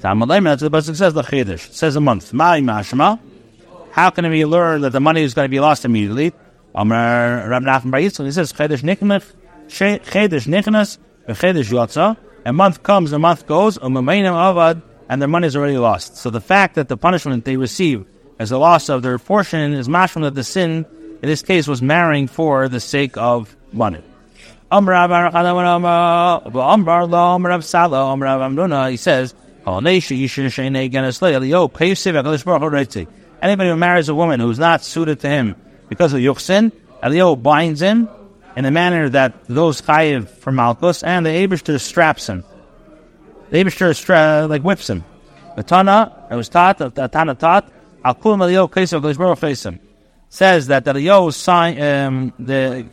That's 0.00 0.62
the 0.62 0.70
pasuk 0.70 0.96
says. 0.96 1.14
The 1.14 1.24
It 1.32 1.60
says 1.60 1.96
a 1.96 2.00
month. 2.00 2.32
How 3.92 4.10
can 4.10 4.28
we 4.28 4.44
learn 4.44 4.82
that 4.82 4.90
the 4.90 5.00
money 5.00 5.22
is 5.22 5.34
going 5.34 5.46
to 5.46 5.50
be 5.50 5.60
lost 5.60 5.84
immediately? 5.84 6.32
Yitzchak, 6.74 8.24
he 8.26 8.32
says, 8.32 8.52
Chedesh 8.52 8.82
Nichnas, 8.82 9.32
Chedesh 9.68 10.46
Nichnas, 10.46 10.98
Chedesh 11.26 11.70
Yotza, 11.70 12.16
a 12.44 12.52
month 12.52 12.82
comes, 12.82 13.12
a 13.12 13.18
month 13.18 13.46
goes, 13.46 13.78
um, 13.80 13.94
Avad, 13.94 14.82
and 15.08 15.22
their 15.22 15.28
money 15.28 15.46
is 15.46 15.56
already 15.56 15.78
lost. 15.78 16.16
So 16.18 16.30
the 16.30 16.40
fact 16.40 16.74
that 16.74 16.88
the 16.88 16.96
punishment 16.96 17.44
they 17.46 17.56
receive 17.56 18.04
as 18.38 18.52
a 18.52 18.58
loss 18.58 18.90
of 18.90 19.02
their 19.02 19.18
portion 19.18 19.72
is 19.72 19.88
mashman 19.88 20.22
that 20.22 20.34
the 20.34 20.44
sin, 20.44 20.84
in 21.22 21.28
this 21.28 21.42
case, 21.42 21.66
was 21.66 21.80
marrying 21.80 22.26
for 22.26 22.68
the 22.68 22.80
sake 22.80 23.16
of 23.16 23.56
money. 23.76 24.02
He 24.68 24.80
says, 28.96 29.34
Anybody 33.42 33.68
who 33.68 33.76
marries 33.76 34.08
a 34.08 34.14
woman 34.14 34.40
who's 34.40 34.58
not 34.58 34.82
suited 34.82 35.20
to 35.20 35.28
him 35.28 35.54
because 35.88 36.12
of 36.12 36.20
yuchsin, 36.20 36.72
Eliyahu 37.02 37.42
binds 37.42 37.80
him 37.80 38.08
in 38.56 38.64
a 38.64 38.70
manner 38.70 39.08
that 39.10 39.44
those 39.44 39.82
chayiv 39.82 40.28
for 40.28 40.50
Malkus, 40.50 41.06
and 41.06 41.24
the 41.26 41.30
Abishter 41.30 41.80
straps 41.80 42.28
him. 42.28 42.42
The 43.50 43.58
Abishter 43.62 43.94
stra- 43.94 44.46
like 44.48 44.62
whips 44.62 44.88
him. 44.90 45.04
The 45.56 45.62
Tana, 45.62 46.26
it 46.30 46.34
was 46.34 46.48
taught, 46.48 46.78
the 46.78 47.08
Tana 47.08 47.34
taught, 47.34 47.70
Al 48.04 48.14
Kulam 48.14 48.40
Kesef 48.68 49.00
Glishbaro 49.00 49.38
face 49.38 49.64
him. 49.64 49.78
Says 50.28 50.66
that 50.68 50.84
Eliyahu 50.84 51.32
sign, 51.32 51.80
um, 51.80 52.32
the, 52.38 52.86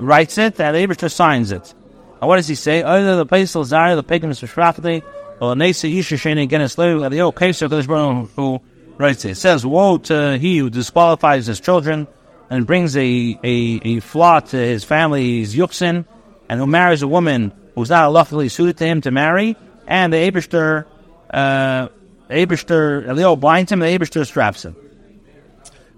writes 0.00 0.38
it, 0.38 0.60
and 0.60 0.76
the 0.76 0.80
Abishter 0.80 1.10
signs 1.10 1.52
it. 1.52 1.74
And 2.20 2.28
what 2.28 2.36
does 2.36 2.48
he 2.48 2.54
say? 2.54 2.82
Either 2.82 3.16
the 3.16 3.26
Pesel 3.26 3.64
Zari, 3.64 3.94
the 3.96 4.02
pagan 4.02 4.30
Mr. 4.30 4.48
Shrafati, 4.48 5.02
or 5.40 5.54
Nesa 5.54 5.92
Yisha 5.92 6.18
Shani 6.18 6.48
Genes 6.48 6.74
the 6.74 7.20
old 7.20 7.34
Kesef 7.34 7.68
Glishbaro 7.68 8.28
who 8.36 8.60
writes 8.98 9.24
it. 9.24 9.30
It 9.30 9.34
says, 9.36 9.64
Woe 9.64 9.98
to 9.98 10.38
he 10.38 10.58
who 10.58 10.68
disqualifies 10.68 11.46
his 11.46 11.60
children 11.60 12.06
and 12.50 12.66
brings 12.66 12.96
a, 12.96 13.38
a, 13.42 13.80
a 13.82 14.00
flaw 14.00 14.40
to 14.40 14.56
his 14.56 14.84
family, 14.84 15.44
family's 15.44 15.54
yuxin, 15.54 16.04
and 16.48 16.60
who 16.60 16.66
marries 16.66 17.02
a 17.02 17.08
woman 17.08 17.52
who's 17.74 17.88
not 17.88 18.12
lawfully 18.12 18.48
suited 18.48 18.76
to 18.78 18.86
him 18.86 19.00
to 19.00 19.10
marry, 19.10 19.56
and 19.86 20.12
the 20.12 20.16
Abishter, 20.18 20.84
uh, 21.30 21.88
Abishter, 22.28 23.06
Elio 23.06 23.36
blinds 23.36 23.72
him, 23.72 23.78
the 23.78 23.86
Abishter 23.86 24.26
straps 24.26 24.64
him. 24.64 24.76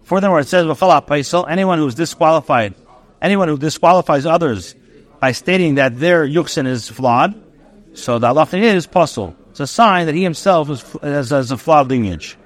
Furthermore, 0.04 0.40
it 0.40 0.48
says, 0.48 0.66
anyone 1.48 1.78
who's 1.78 1.94
disqualified, 1.94 2.74
anyone 3.22 3.48
who 3.48 3.56
disqualifies 3.56 4.26
others 4.26 4.74
by 5.20 5.32
stating 5.32 5.76
that 5.76 5.98
their 5.98 6.26
yuxin 6.26 6.66
is 6.66 6.88
flawed, 6.88 7.34
so 7.94 8.18
the 8.18 8.26
Allah 8.26 8.46
is 8.52 8.86
puzzle. 8.86 9.36
It's 9.50 9.60
a 9.60 9.66
sign 9.66 10.06
that 10.06 10.14
he 10.14 10.22
himself 10.22 10.68
is, 10.68 10.82
has, 11.00 11.30
has 11.30 11.50
a 11.50 11.56
flawed 11.56 11.88
lineage. 11.88 12.36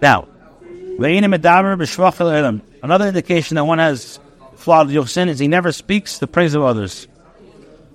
Now, 0.00 0.28
Another 0.98 1.18
indication 3.08 3.56
that 3.56 3.64
one 3.64 3.78
has 3.78 4.18
flawed 4.54 4.88
yochsin 4.88 5.28
is 5.28 5.38
he 5.38 5.48
never 5.48 5.72
speaks 5.72 6.18
the 6.18 6.26
praise 6.26 6.54
of 6.54 6.62
others. 6.62 7.06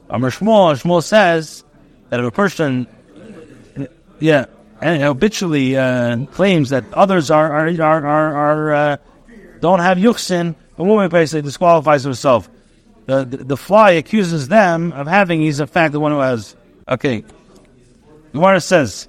Amr 0.09 0.29
Shmuel, 0.29 0.79
Shmuel 0.79 1.01
says 1.01 1.63
that 2.09 2.19
if 2.19 2.25
a 2.25 2.31
person, 2.31 2.85
yeah, 4.19 4.45
and 4.81 5.01
habitually 5.01 5.77
uh, 5.77 6.25
claims 6.27 6.69
that 6.69 6.93
others 6.93 7.31
are 7.31 7.51
are 7.51 7.69
are, 7.69 8.05
are, 8.05 8.35
are 8.35 8.73
uh, 8.73 8.97
don't 9.61 9.79
have 9.79 9.97
yuchsin, 9.97 10.55
the 10.81 10.87
woman 10.87 11.09
basically 11.09 11.43
disqualifies 11.43 12.05
herself. 12.05 12.49
The, 13.05 13.23
the, 13.23 13.37
the 13.37 13.57
fly 13.57 13.91
accuses 13.91 14.47
them 14.47 14.91
of 14.93 15.05
having. 15.05 15.41
He's 15.41 15.59
in 15.59 15.67
fact 15.67 15.91
the 15.91 15.99
one 15.99 16.11
who 16.11 16.19
has. 16.19 16.55
Okay, 16.87 17.23
one 18.31 18.59
says 18.59 19.07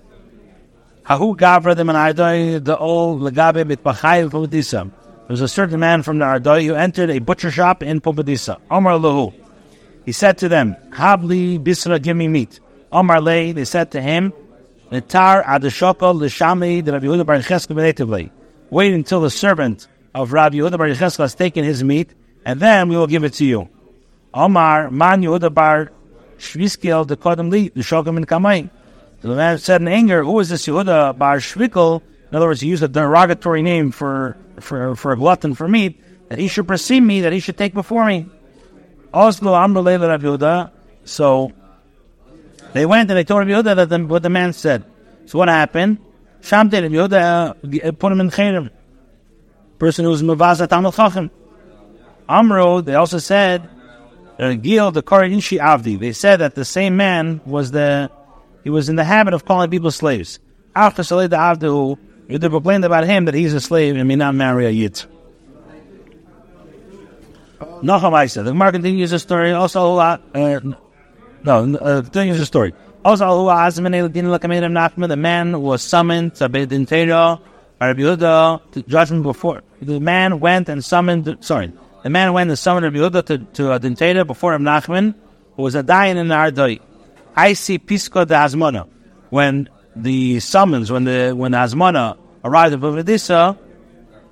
Hahu 1.05 1.35
gavra 1.35 1.75
the 1.75 1.85
manardoi 1.85 2.63
the 2.63 2.77
old 2.77 3.23
legabe 3.23 3.65
mitpachayiv 3.65 4.31
pumbedisa. 4.31 4.91
There 4.91 5.29
was 5.29 5.41
a 5.41 5.49
certain 5.49 5.81
man 5.81 6.03
from 6.03 6.19
the 6.19 6.27
Ardoi 6.27 6.67
who 6.67 6.75
entered 6.75 7.09
a 7.09 7.21
butcher 7.21 7.51
shop 7.51 7.83
in 7.83 8.03
Pumbedisa. 8.03 8.61
Omar 8.71 8.99
Lahu. 8.99 9.33
He 10.05 10.13
said 10.13 10.37
to 10.39 10.49
them, 10.49 10.77
Habli 10.91 11.59
bisra, 11.59 12.03
give 12.03 12.17
me 12.17 12.29
meat. 12.29 12.61
Omar 12.91 13.21
Le, 13.21 13.55
they 13.55 13.65
said 13.65 13.93
to 13.93 14.03
him, 14.03 14.35
Netar 14.91 15.43
adashoko 15.45 16.13
l'shami 16.13 16.85
the 16.85 16.93
Rabbi 16.93 17.07
Yehuda 17.07 17.25
bar 17.25 18.31
Wait 18.69 18.93
until 18.93 19.21
the 19.23 19.31
servant 19.31 19.87
of 20.15 20.33
Rabbi 20.33 20.57
Yehuda 20.57 20.79
bar 20.79 20.89
Yecheskel 20.89 21.21
has 21.21 21.35
taken 21.35 21.65
his 21.65 21.83
meat, 21.83 22.11
and 22.45 22.61
then 22.61 22.89
we 22.89 22.97
will 22.97 23.07
give 23.07 23.25
it 23.25 23.35
to 23.35 23.45
you. 23.45 23.69
Omar 24.35 24.91
man 24.91 25.23
Yehuda 25.23 25.53
bar 25.53 25.93
Shviskel 26.43 27.07
the 27.07 27.17
Kodem 27.17 27.51
Li, 27.51 27.69
the 27.69 27.81
in 27.81 28.27
Kamayim. 28.27 28.71
The 29.21 29.29
man 29.29 29.59
said 29.59 29.81
in 29.81 29.89
anger, 29.89 30.25
"Who 30.25 30.41
is 30.41 30.49
this 30.49 30.67
Yehuda 30.67 31.17
Bar 31.17 31.37
Shvikel?" 31.39 32.03
In 32.31 32.37
other 32.37 32.47
words, 32.47 32.61
he 32.61 32.69
used 32.69 32.83
a 32.83 32.89
derogatory 32.89 33.63
name 33.63 33.93
for 33.93 34.37
for 34.59 34.97
for 34.97 35.13
a 35.13 35.17
glutton 35.17 35.55
for 35.55 35.69
meat. 35.69 36.01
That 36.29 36.39
he 36.39 36.49
should 36.49 36.67
precede 36.67 37.03
me, 37.03 37.21
that 37.21 37.33
he 37.33 37.39
should 37.39 37.57
take 37.57 37.75
before 37.75 38.05
me. 38.07 38.27
Oslo 39.15 39.53
Amrle 39.53 40.01
Rav 40.01 40.23
Yehuda. 40.23 40.73
So 41.05 41.53
they 42.73 42.85
went 42.87 43.11
and 43.11 43.17
they 43.17 43.25
told 43.25 43.47
Rav 43.47 43.65
Yehuda 43.65 43.77
that 43.77 43.89
the, 43.89 43.99
what 44.05 44.23
the 44.23 44.31
man 44.31 44.53
said. 44.53 44.85
So 45.27 45.39
what 45.39 45.49
happened? 45.49 45.99
Shamte 46.41 46.83
Rav 46.83 46.91
Yehuda 46.91 47.85
uh, 47.85 47.93
put 47.93 48.11
him 48.11 48.21
in 48.21 48.31
cherem. 48.31 48.71
Person 49.83 50.05
who's 50.05 50.23
mavazat 50.23 50.69
tamil 50.69 50.93
chachim. 50.93 51.29
Amro. 52.29 52.83
They 52.83 52.95
also 52.95 53.19
said. 53.19 53.69
Uh, 54.39 54.53
Gil 54.55 54.93
the 54.93 55.03
Korinshi 55.03 55.59
Avdi. 55.59 55.99
They 55.99 56.13
said 56.13 56.37
that 56.37 56.55
the 56.55 56.65
same 56.65 56.97
man 56.97 57.41
was 57.45 57.73
the 57.73 58.09
he 58.63 58.71
was 58.71 58.89
in 58.89 58.95
the 58.95 59.03
habit 59.03 59.35
of 59.35 59.45
calling 59.45 59.71
people 59.71 59.91
slaves. 59.91 60.39
After 60.77 61.03
Saleh 61.03 61.29
the 61.31 61.37
Avdu, 61.37 61.99
they 62.29 62.39
complained 62.39 62.85
about 62.85 63.07
him 63.07 63.25
that 63.25 63.35
he's 63.35 63.55
a 63.55 63.61
slave 63.61 63.97
and 63.97 64.07
may 64.07 64.15
not 64.15 64.37
marry 64.37 64.67
a 64.67 64.71
Yit. 64.71 65.05
Nacham 67.83 68.31
said, 68.31 68.45
the 68.45 68.53
Gemara 68.53 68.71
continues 68.71 69.11
the 69.11 69.19
story. 69.19 69.51
Also, 69.51 69.97
uh, 69.99 70.17
no, 71.43 71.75
uh, 71.75 72.03
continues 72.03 72.39
the 72.39 72.47
story. 72.47 72.73
Also, 73.05 73.47
the 73.47 75.17
man 75.17 75.61
was 75.61 75.83
summoned 75.83 76.37
to 76.37 76.49
Bedin 76.49 76.87
Teira 76.87 77.41
by 77.41 77.52
Rabbi 77.87 78.03
Yehuda 78.03 78.73
to 78.73 78.83
judgment 78.83 79.23
before. 79.23 79.63
The 79.81 80.01
man 80.01 80.41
went 80.41 80.69
and 80.69 80.85
summoned, 80.85 81.39
sorry, 81.41 81.73
the 82.03 82.11
man 82.11 82.33
went 82.33 82.51
and 82.51 82.59
summoned 82.59 82.85
Rabbi 82.85 82.99
Yehuda 82.99 83.25
to, 83.27 83.39
to 83.39 83.73
uh, 83.73 83.79
Din 83.79 84.27
before 84.27 84.53
Rabbi 84.53 84.65
Nachman, 84.65 85.15
who 85.57 85.63
was 85.63 85.75
a 85.75 85.83
dying 85.83 86.17
in 86.17 86.29
the 86.29 86.35
Ardoi. 86.35 86.81
I 87.35 87.55
see 87.55 87.79
Pisco 87.79 88.25
de 88.25 88.35
Asmana. 88.35 88.89
When 89.31 89.69
the 89.97 90.41
summons, 90.41 90.91
when 90.93 91.05
the 91.05 91.33
when 91.33 91.53
the 91.53 91.59
Asmana 91.59 92.19
arrived 92.45 92.75
at 92.75 92.81
Bavadisa, 92.81 93.59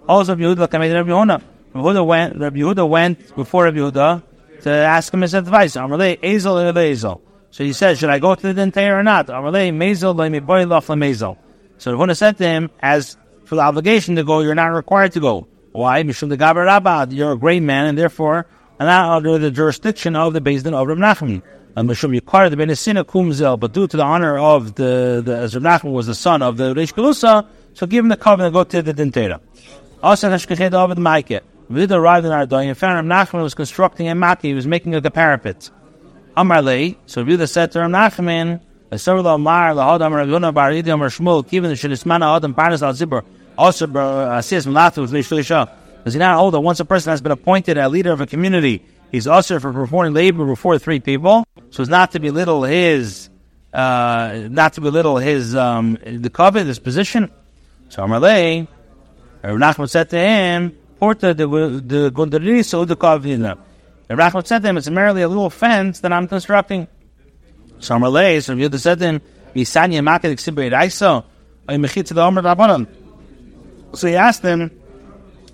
also 0.09 0.33
Rabbi 0.33 0.43
Yehuda 0.43 0.71
came 0.71 0.83
to 0.83 0.95
Rabbi 0.95 1.11
Yehuda. 1.11 1.43
Rabbi 1.73 1.89
Yehuda 1.89 2.07
went, 2.07 2.37
Rabbi 2.39 2.59
Yehuda 2.59 2.89
went 2.89 3.35
before 3.37 3.65
Rabbi 3.65 3.79
Yehuda 3.79 4.23
to 4.63 4.71
ask 4.71 5.13
him 5.13 5.23
his 5.23 5.35
advice. 5.35 5.77
Amalei, 5.77 6.21
Ezel 6.21 6.73
Ezel. 6.75 7.21
So 7.51 7.65
he 7.65 7.73
said, 7.73 7.99
should 7.99 8.11
I 8.11 8.19
go 8.19 8.35
to 8.35 8.53
the 8.53 8.61
Dentay 8.61 8.91
or 8.93 9.03
not? 9.03 9.27
Amalei, 9.29 9.75
Mazel, 9.75 10.15
Lemi 10.15 10.45
Boy 10.45 10.67
Laf 10.67 10.89
Mazel. 10.91 11.39
So 11.79 11.97
Rabbi 11.97 12.13
said 12.13 12.37
to 12.39 12.45
him, 12.45 12.71
as 12.81 13.17
for 13.51 13.57
the 13.57 13.63
obligation 13.63 14.15
to 14.15 14.23
go, 14.25 14.41
you're 14.41 14.55
not 14.55 14.69
required 14.69 15.13
to 15.13 15.21
go. 15.21 15.47
Why? 15.73 15.99
You're 15.99 17.33
a 17.33 17.37
great 17.37 17.63
man, 17.63 17.87
and 17.87 17.99
therefore, 17.99 18.47
and 18.79 18.87
not 18.87 19.17
under 19.17 19.39
the 19.39 19.51
jurisdiction 19.51 20.15
of 20.17 20.33
the 20.33 20.41
Beis 20.41 20.63
Din 20.63 20.73
of 20.73 20.87
Rabbi 20.87 21.01
Nachman 21.01 21.43
and 21.77 21.89
but 23.61 23.73
due 23.73 23.87
to 23.87 23.97
the 23.97 24.03
honor 24.03 24.39
of 24.39 24.75
the, 24.75 25.23
the 25.25 25.37
as 25.37 25.55
Nachman 25.55 25.93
was 25.93 26.07
the 26.07 26.15
son 26.15 26.43
of 26.43 26.57
the 26.57 26.75
Reish 26.75 26.95
Galusa, 26.95 27.47
so 27.75 27.87
give 27.87 28.05
him 28.05 28.09
the 28.09 28.17
covenant 28.17 28.55
go 28.55 28.65
to 28.65 28.83
the 28.83 28.95
Dintera. 28.95 29.41
Also, 30.03 30.31
Hashkechet 30.31 30.73
Ovid 30.73 30.99
Maike. 30.99 31.41
Vid 31.69 31.93
arrived 31.93 32.27
in 32.27 32.33
Ardoy 32.33 32.67
and 32.67 32.77
found 32.77 33.09
Nachman 33.09 33.43
was 33.43 33.55
constructing 33.55 34.09
a 34.09 34.15
maki, 34.15 34.43
he 34.43 34.55
was 34.55 34.67
making 34.67 34.95
a 34.95 35.01
parapet. 35.11 35.71
Amar 36.37 36.63
Lei, 36.63 36.97
so 37.07 37.23
Vid 37.25 37.49
said 37.49 37.73
to 37.73 37.81
Ram 37.81 37.93
Nachman, 37.93 38.61
Asarla 38.91 39.41
Mar, 39.41 39.75
the 39.75 39.83
Hodam 39.83 40.11
Ravuna 40.13 40.53
Bar 40.53 40.73
Idi 40.73 40.93
Amar 40.93 41.09
Shmuel, 41.09 41.49
the 41.49 41.59
Shilismana 41.59 42.37
Adam 42.37 42.55
Parnas 42.55 42.83
al 42.83 42.93
Zibur, 42.93 43.25
also 43.61 43.87
Leishlisha. 45.13 45.71
Does 46.05 46.15
he 46.15 46.19
not 46.19 46.51
that 46.51 46.61
once 46.61 46.81
a 46.81 46.85
person 46.85 47.11
has 47.11 47.21
been 47.21 47.33
appointed 47.33 47.77
a 47.77 47.89
leader 47.89 48.11
of 48.11 48.21
a 48.21 48.27
community, 48.27 48.83
he's 49.13 49.27
also 49.27 49.61
for 49.61 49.73
performing 49.73 50.15
labor 50.15 50.47
before 50.47 50.79
three 50.79 51.01
people? 51.01 51.45
so 51.71 51.83
as 51.83 51.89
not 51.89 52.13
to 52.13 52.21
belittle 52.21 52.65
his, 52.65 53.31
uh, 53.73 54.49
not 54.51 54.75
to 54.75 54.81
belittle 54.81 55.17
his 55.19 55.55
um, 55.55 55.97
the 56.05 56.31
covet, 56.31 56.67
his 56.67 56.79
position. 56.79 57.31
So 57.89 58.03
Amarle, 58.03 58.67
Nachman 59.43 59.89
said 59.89 60.11
to 60.11 60.19
him, 60.19 60.77
porta 60.99 61.35
the 61.35 61.47
gondari 61.47 62.65
so 62.65 62.85
the 62.85 62.97
kavina. 62.97 63.59
And 64.09 64.19
Rachman 64.19 64.47
said 64.47 64.63
to 64.63 64.69
him, 64.69 64.77
it's 64.77 64.91
merely 64.91 65.23
a 65.23 65.29
little 65.29 65.51
fence 65.51 66.01
that 66.01 66.13
I'm 66.13 66.27
constructing. 66.27 66.89
So 67.79 67.95
Amalei, 67.95 68.43
so 68.43 68.55
Yehuda 68.55 68.79
said 68.79 68.99
to 68.99 69.05
him, 69.07 69.23
Misanya 69.55 70.01
maket 70.03 70.31
exhibit 70.31 70.73
Raiso, 70.73 71.25
ay 71.69 71.77
mechit 71.77 72.07
to 72.07 72.15
the 72.15 72.23
Omer 72.23 72.43
Rabbanon. 72.43 72.87
So 73.95 74.07
he 74.07 74.17
asked 74.17 74.43
him, 74.43 74.71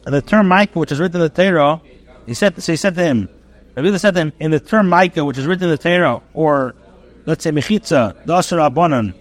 the 0.04 0.22
term 0.22 0.48
Micah, 0.48 0.78
which 0.78 0.92
is 0.92 1.00
written 1.00 1.20
in 1.20 1.22
the 1.22 1.28
Torah, 1.28 1.80
he 2.26 2.34
said, 2.34 2.62
so 2.62 2.72
he 2.72 2.76
said 2.76 2.94
to 2.94 3.02
him, 3.02 3.28
Rabbi 3.74 3.96
said 3.96 4.14
to 4.14 4.20
him, 4.20 4.32
in 4.40 4.50
the 4.50 4.60
term 4.60 4.88
Micah, 4.88 5.24
which 5.24 5.38
is 5.38 5.46
written 5.46 5.64
in 5.64 5.70
the 5.70 5.78
Torah, 5.78 6.22
or 6.34 6.74
let's 7.24 7.44
say 7.44 7.50
Mechitza, 7.50 8.24
the 8.24 8.34
Asher 8.34 8.56
Rabbanon. 8.56 9.14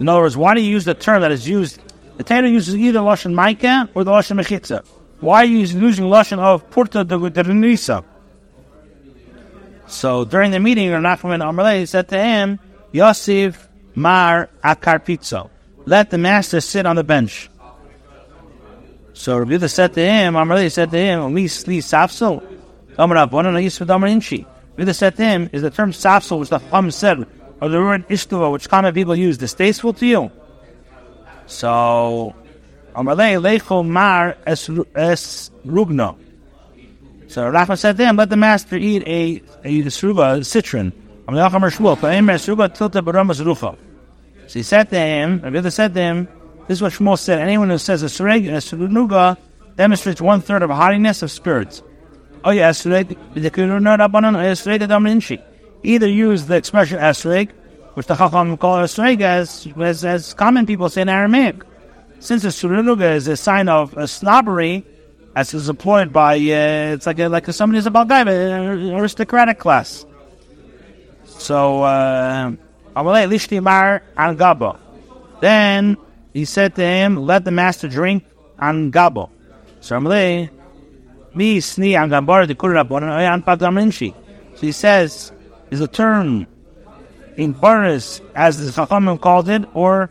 In 0.00 0.08
other 0.08 0.20
words, 0.20 0.36
why 0.36 0.54
do 0.54 0.60
you 0.60 0.70
use 0.70 0.84
the 0.84 0.94
term 0.94 1.20
that 1.22 1.32
is 1.32 1.48
used? 1.48 1.80
The 2.16 2.24
Torah 2.24 2.48
uses 2.48 2.76
either 2.76 3.00
Lashon 3.00 3.32
Micah 3.34 3.88
or 3.94 4.04
the 4.04 4.10
Lashon 4.10 4.38
Mechitza. 4.40 4.84
Why 5.20 5.42
are 5.42 5.46
you 5.46 5.58
using 5.58 6.04
Lashon 6.06 6.38
of 6.38 6.68
Purta 6.70 7.04
de 7.06 7.54
Nisa? 7.54 8.04
So 9.86 10.24
during 10.24 10.50
the 10.50 10.60
meeting, 10.60 10.90
Nachman 10.90 11.40
Amalei 11.42 11.88
said 11.88 12.08
to 12.08 12.22
him, 12.22 12.58
Yosef 12.92 13.68
Mar 13.94 14.48
Akar 14.62 15.04
Pizzo. 15.04 15.50
Let 15.86 16.10
the 16.10 16.18
master 16.18 16.60
sit 16.60 16.86
on 16.86 16.96
the 16.96 17.04
bench. 17.04 17.50
So 19.12 19.38
Rabbi 19.38 19.66
said 19.66 19.92
to 19.94 20.00
him, 20.00 20.34
Amalei 20.34 20.70
said 20.70 20.90
to 20.90 20.98
him, 20.98 21.34
Li 21.34 21.46
Safsel. 21.46 22.42
Amar 22.96 23.26
Rabbanon 23.26 23.62
Yisv 23.62 23.86
Damar 23.86 24.08
Inchi. 24.08 24.46
Said 24.92 25.16
to 25.16 25.22
him, 25.22 25.50
is 25.52 25.62
the 25.62 25.70
term 25.70 25.92
Safsel, 25.92 26.40
which 26.40 26.48
the 26.48 26.58
Chum 26.58 26.90
said, 26.90 27.26
or 27.60 27.68
the 27.68 27.78
word 27.78 28.08
Ishtuva, 28.08 28.50
which 28.50 28.68
common 28.68 28.94
people 28.94 29.14
use, 29.14 29.36
distasteful 29.36 29.92
to 29.94 30.06
you? 30.06 30.30
So, 31.46 32.34
Amalei 32.94 33.40
Leichel 33.40 33.86
Mar 33.86 34.36
Es, 34.46 34.68
Rugno. 34.68 36.16
So 37.28 37.42
Rachman 37.42 37.78
said 37.78 37.96
to 37.96 38.06
him, 38.06 38.16
let 38.16 38.28
the 38.28 38.36
master 38.36 38.76
eat 38.76 39.02
a, 39.06 39.42
a 39.64 39.80
a 39.82 40.44
citron. 40.44 40.92
So 44.46 44.58
he 44.58 44.62
said 44.62 44.90
to 44.90 44.98
him, 44.98 45.40
Rabbi 45.42 45.68
said 45.68 45.94
to 45.94 46.00
him, 46.00 46.28
this 46.66 46.78
is 46.78 46.82
what 46.82 46.92
Shmuel 46.92 47.18
said, 47.18 47.40
anyone 47.40 47.70
who 47.70 47.78
says 47.78 48.02
a 48.02 48.06
suruga 48.06 49.36
demonstrates 49.76 50.20
one 50.20 50.40
third 50.40 50.62
of 50.62 50.70
haughtiness 50.70 51.22
of 51.22 51.30
spirits. 51.30 51.82
Oh 52.44 52.50
yeah, 52.50 52.72
either 55.82 56.08
use 56.08 56.46
the 56.46 56.56
expression 56.56 56.98
esreg, 56.98 57.50
which 57.94 58.06
the 58.06 58.14
Chacham 58.14 58.56
call 58.56 58.78
esreg 58.78 59.20
as, 59.20 59.66
as, 59.80 60.04
as 60.04 60.34
common 60.34 60.66
people 60.66 60.88
say 60.88 61.02
in 61.02 61.08
Aramaic. 61.08 61.62
Since 62.18 62.44
a 62.44 62.48
suruga 62.48 63.14
is 63.14 63.28
a 63.28 63.36
sign 63.36 63.68
of 63.68 63.96
a 63.96 64.06
snobbery, 64.06 64.84
as 65.34 65.54
is 65.54 65.68
employed 65.68 66.12
by 66.12 66.34
uh, 66.36 66.94
it's 66.94 67.06
like 67.06 67.18
a, 67.18 67.28
like 67.28 67.46
somebody 67.46 67.78
who's 67.78 67.86
a 67.86 67.90
Balgai, 67.90 68.26
an 68.26 68.94
aristocratic 68.94 69.58
class. 69.58 70.04
So 71.40 71.82
uh, 71.82 72.52
lishtimar 72.94 74.02
an 74.16 74.36
gabo. 74.36 74.78
Then 75.40 75.96
he 76.32 76.44
said 76.44 76.74
to 76.76 76.84
him, 76.84 77.16
"Let 77.16 77.44
the 77.44 77.50
master 77.50 77.88
drink 77.88 78.24
an 78.58 78.92
gabo." 78.92 79.30
So 79.80 79.98
mi 79.98 80.50
sni 81.34 81.96
an 81.96 82.10
pagdamrinshi. 83.42 84.14
So 84.54 84.60
he 84.60 84.72
says, 84.72 85.32
is 85.70 85.80
a 85.80 85.88
term 85.88 86.46
in 87.36 87.52
Baris, 87.52 88.20
as 88.34 88.58
the 88.60 88.70
Chachamim 88.70 89.18
called 89.18 89.48
it, 89.48 89.64
or 89.72 90.10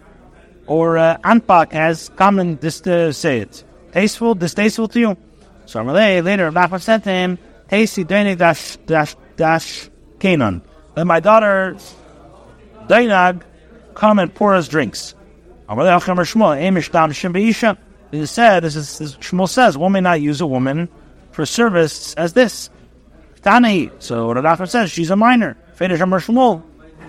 or 0.65 0.97
uh, 0.97 1.17
anpak, 1.23 1.73
as 1.73 2.09
common 2.15 2.59
just 2.59 2.85
to 2.85 3.13
say 3.13 3.41
it 3.41 3.63
tasteful, 3.91 4.35
distasteful 4.35 4.87
to 4.89 4.99
you. 4.99 5.17
So 5.65 5.83
later 5.83 6.51
Nachman 6.51 6.81
said 6.81 7.03
to 7.03 7.09
him, 7.09 7.37
Tasty 7.69 8.03
Dainig 8.03 8.37
dash 8.37 8.77
dash 8.85 9.15
dash 9.35 9.89
Canaan. 10.19 10.61
Let 10.95 11.07
my 11.07 11.19
daughter 11.19 11.77
Dainag 12.87 13.43
come 13.93 14.19
and 14.19 14.33
pour 14.33 14.53
us 14.53 14.67
drinks. 14.67 15.15
Amalei 15.67 15.99
Achamer 15.99 16.25
Shmuel, 16.25 16.59
Amish 16.59 16.91
Dam 16.91 17.11
Shim 17.11 17.77
He 18.11 18.25
said, 18.25 18.63
this 18.63 18.75
is 18.75 19.15
Shmuel 19.17 19.47
says, 19.47 19.77
one 19.77 19.91
may 19.91 20.01
not 20.01 20.19
use 20.21 20.41
a 20.41 20.47
woman 20.47 20.89
for 21.31 21.45
service 21.45 22.13
as 22.15 22.33
this. 22.33 22.69
Tani. 23.41 23.91
So 23.99 24.33
Nachman 24.33 24.67
says 24.67 24.91
she's 24.91 25.11
a 25.11 25.15
minor. 25.15 25.55
Finish 25.75 25.99
Amar 26.01 26.19
Shmuel. 26.19 26.63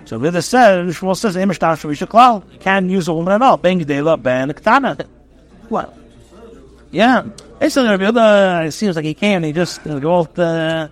So 0.05 0.19
Vida 0.19 0.43
said, 0.43 0.87
Shmuel 0.89 1.17
says, 1.17 1.37
Amish 1.37 1.59
Dam 1.59 1.77
Shim 1.77 2.53
You 2.53 2.59
can't 2.59 2.91
use 2.91 3.09
a 3.09 3.15
woman 3.15 3.33
at 3.35 3.43
all. 3.43 3.57
Ben 3.57 3.81
Gdela 3.81 4.23
Ben 4.23 4.51
Ktana. 4.51 5.07
What? 5.71 5.97
Yeah. 6.91 7.27
It's 7.61 7.77
a 7.77 7.83
little 7.83 7.99
bit, 7.99 8.17
it 8.67 8.73
seems 8.73 8.97
like 8.97 9.05
he 9.05 9.15
can. 9.15 9.45
He 9.45 9.53
just 9.53 9.87
uh, 9.87 10.01
go 10.01 10.15
off 10.15 10.35
the. 10.35 10.91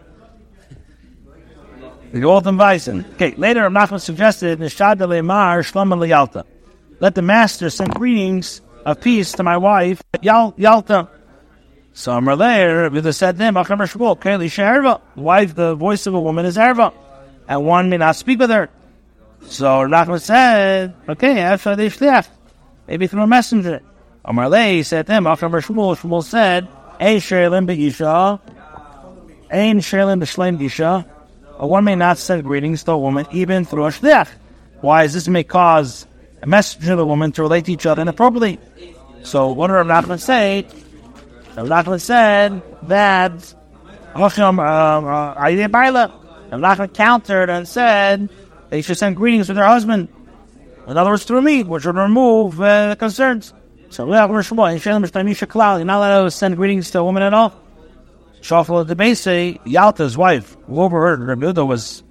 The 2.12 2.54
bison. 2.56 3.04
Okay, 3.14 3.34
later 3.36 3.68
Nachman 3.68 4.00
suggested 4.00 4.58
Nishad 4.58 4.96
Lemar 4.96 5.60
Shlomo 5.60 6.08
Yalta. 6.08 6.46
Let 7.00 7.14
the 7.14 7.22
master 7.22 7.68
send 7.68 7.94
greetings 7.94 8.62
of 8.86 9.00
peace 9.00 9.32
to 9.32 9.42
my 9.42 9.58
wife 9.58 10.02
Yal, 10.22 10.54
Yalta. 10.56 11.08
So 11.92 12.12
Amalei, 12.12 12.90
Rabbi 12.90 13.10
said 13.10 13.36
to 13.36 13.44
him, 13.44 13.54
The 13.54 14.98
wife, 15.16 15.54
the 15.54 15.74
voice 15.74 16.06
of 16.06 16.14
a 16.14 16.20
woman 16.20 16.46
is 16.46 16.56
Erva, 16.56 16.94
and 17.46 17.66
one 17.66 17.90
may 17.90 17.98
not 17.98 18.16
speak 18.16 18.38
with 18.38 18.50
her. 18.50 18.70
So 19.42 19.66
Nachman 19.66 20.20
said, 20.20 20.94
Okay, 21.08 21.40
after 21.40 21.76
they 21.76 21.90
left, 21.90 22.30
maybe 22.86 23.06
through 23.06 23.22
a 23.22 23.26
messenger. 23.26 23.82
Amarle 24.24 24.82
said 24.84 25.06
to 25.06 25.12
him, 25.12 25.26
after 25.26 25.48
Shmuel, 25.48 25.96
Shmuel 25.96 26.24
said, 26.24 26.68
Ein 26.98 27.18
Shelim 27.18 27.66
Be'isha, 27.66 28.40
Ein 29.50 29.78
Shelim 29.80 30.20
B'Shleim 30.22 30.62
Isha, 30.62 31.06
a 31.58 31.66
one 31.66 31.84
may 31.84 31.96
not 31.96 32.18
send 32.18 32.44
greetings 32.44 32.84
to 32.84 32.92
a 32.92 32.98
woman 32.98 33.26
even 33.32 33.64
through 33.64 33.86
a 33.86 33.90
shliach. 33.90 34.28
Why? 34.80 35.04
Is 35.04 35.12
this 35.12 35.26
may 35.28 35.42
cause 35.44 36.06
a 36.40 36.46
messenger 36.46 36.92
of 36.92 36.98
the 36.98 37.06
woman 37.06 37.32
to 37.32 37.42
relate 37.42 37.64
to 37.66 37.72
each 37.72 37.84
other 37.86 38.02
inappropriately. 38.02 38.60
So 39.22 39.50
what 39.52 39.70
Rav 39.70 39.86
Nachman 39.86 40.20
say? 40.20 40.66
Rav 41.56 41.66
Nachman 41.66 42.00
said 42.00 42.62
that 42.84 43.54
Hashem 44.14 44.56
Ayidei 44.56 45.70
Baila. 45.70 46.14
Rav 46.52 46.60
Nachman 46.60 46.94
countered 46.94 47.50
and 47.50 47.66
said 47.66 48.30
they 48.70 48.82
should 48.82 48.96
send 48.96 49.16
greetings 49.16 49.48
to 49.48 49.54
their 49.54 49.66
husband. 49.66 50.08
In 50.86 50.96
other 50.96 51.10
words, 51.10 51.24
through 51.24 51.42
me, 51.42 51.64
which 51.64 51.84
would 51.84 51.96
remove 51.96 52.60
uh, 52.62 52.94
concerns. 52.94 53.52
So 53.90 54.06
you're 54.06 54.14
not 54.14 54.30
allowed 54.30 56.24
to 56.24 56.30
send 56.30 56.56
greetings 56.56 56.90
to 56.92 56.98
a 57.00 57.04
woman 57.04 57.22
at 57.22 57.34
all. 57.34 57.52
Shafal 58.40 58.96
base 58.96 59.26
Yalta's 59.26 60.16
wife, 60.16 60.56
who 60.66 60.80
overheard 60.80 61.20
Rabbi 61.20 61.60
was 61.62 62.02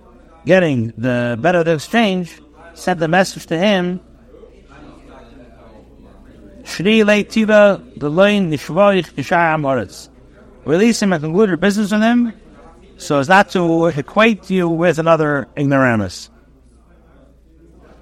getting 0.45 0.93
the 0.97 1.37
better 1.41 1.59
of 1.59 1.65
the 1.65 1.73
exchange, 1.73 2.41
sent 2.73 2.99
the 2.99 3.07
message 3.07 3.45
to 3.47 3.57
him. 3.57 3.99
Shri 6.63 6.99
Leitiva 6.99 7.97
the 7.97 8.09
lane 8.09 8.51
Nishvayich 8.51 9.13
Nishayam 9.13 10.09
Release 10.65 11.01
him 11.01 11.13
and 11.13 11.23
conclude 11.23 11.47
your 11.47 11.57
business 11.57 11.91
with 11.91 12.01
him, 12.01 12.33
so 12.97 13.19
as 13.19 13.29
not 13.29 13.49
to 13.51 13.85
equate 13.85 14.49
you 14.49 14.67
with 14.67 14.99
another 14.99 15.47
ignoramus. 15.55 16.29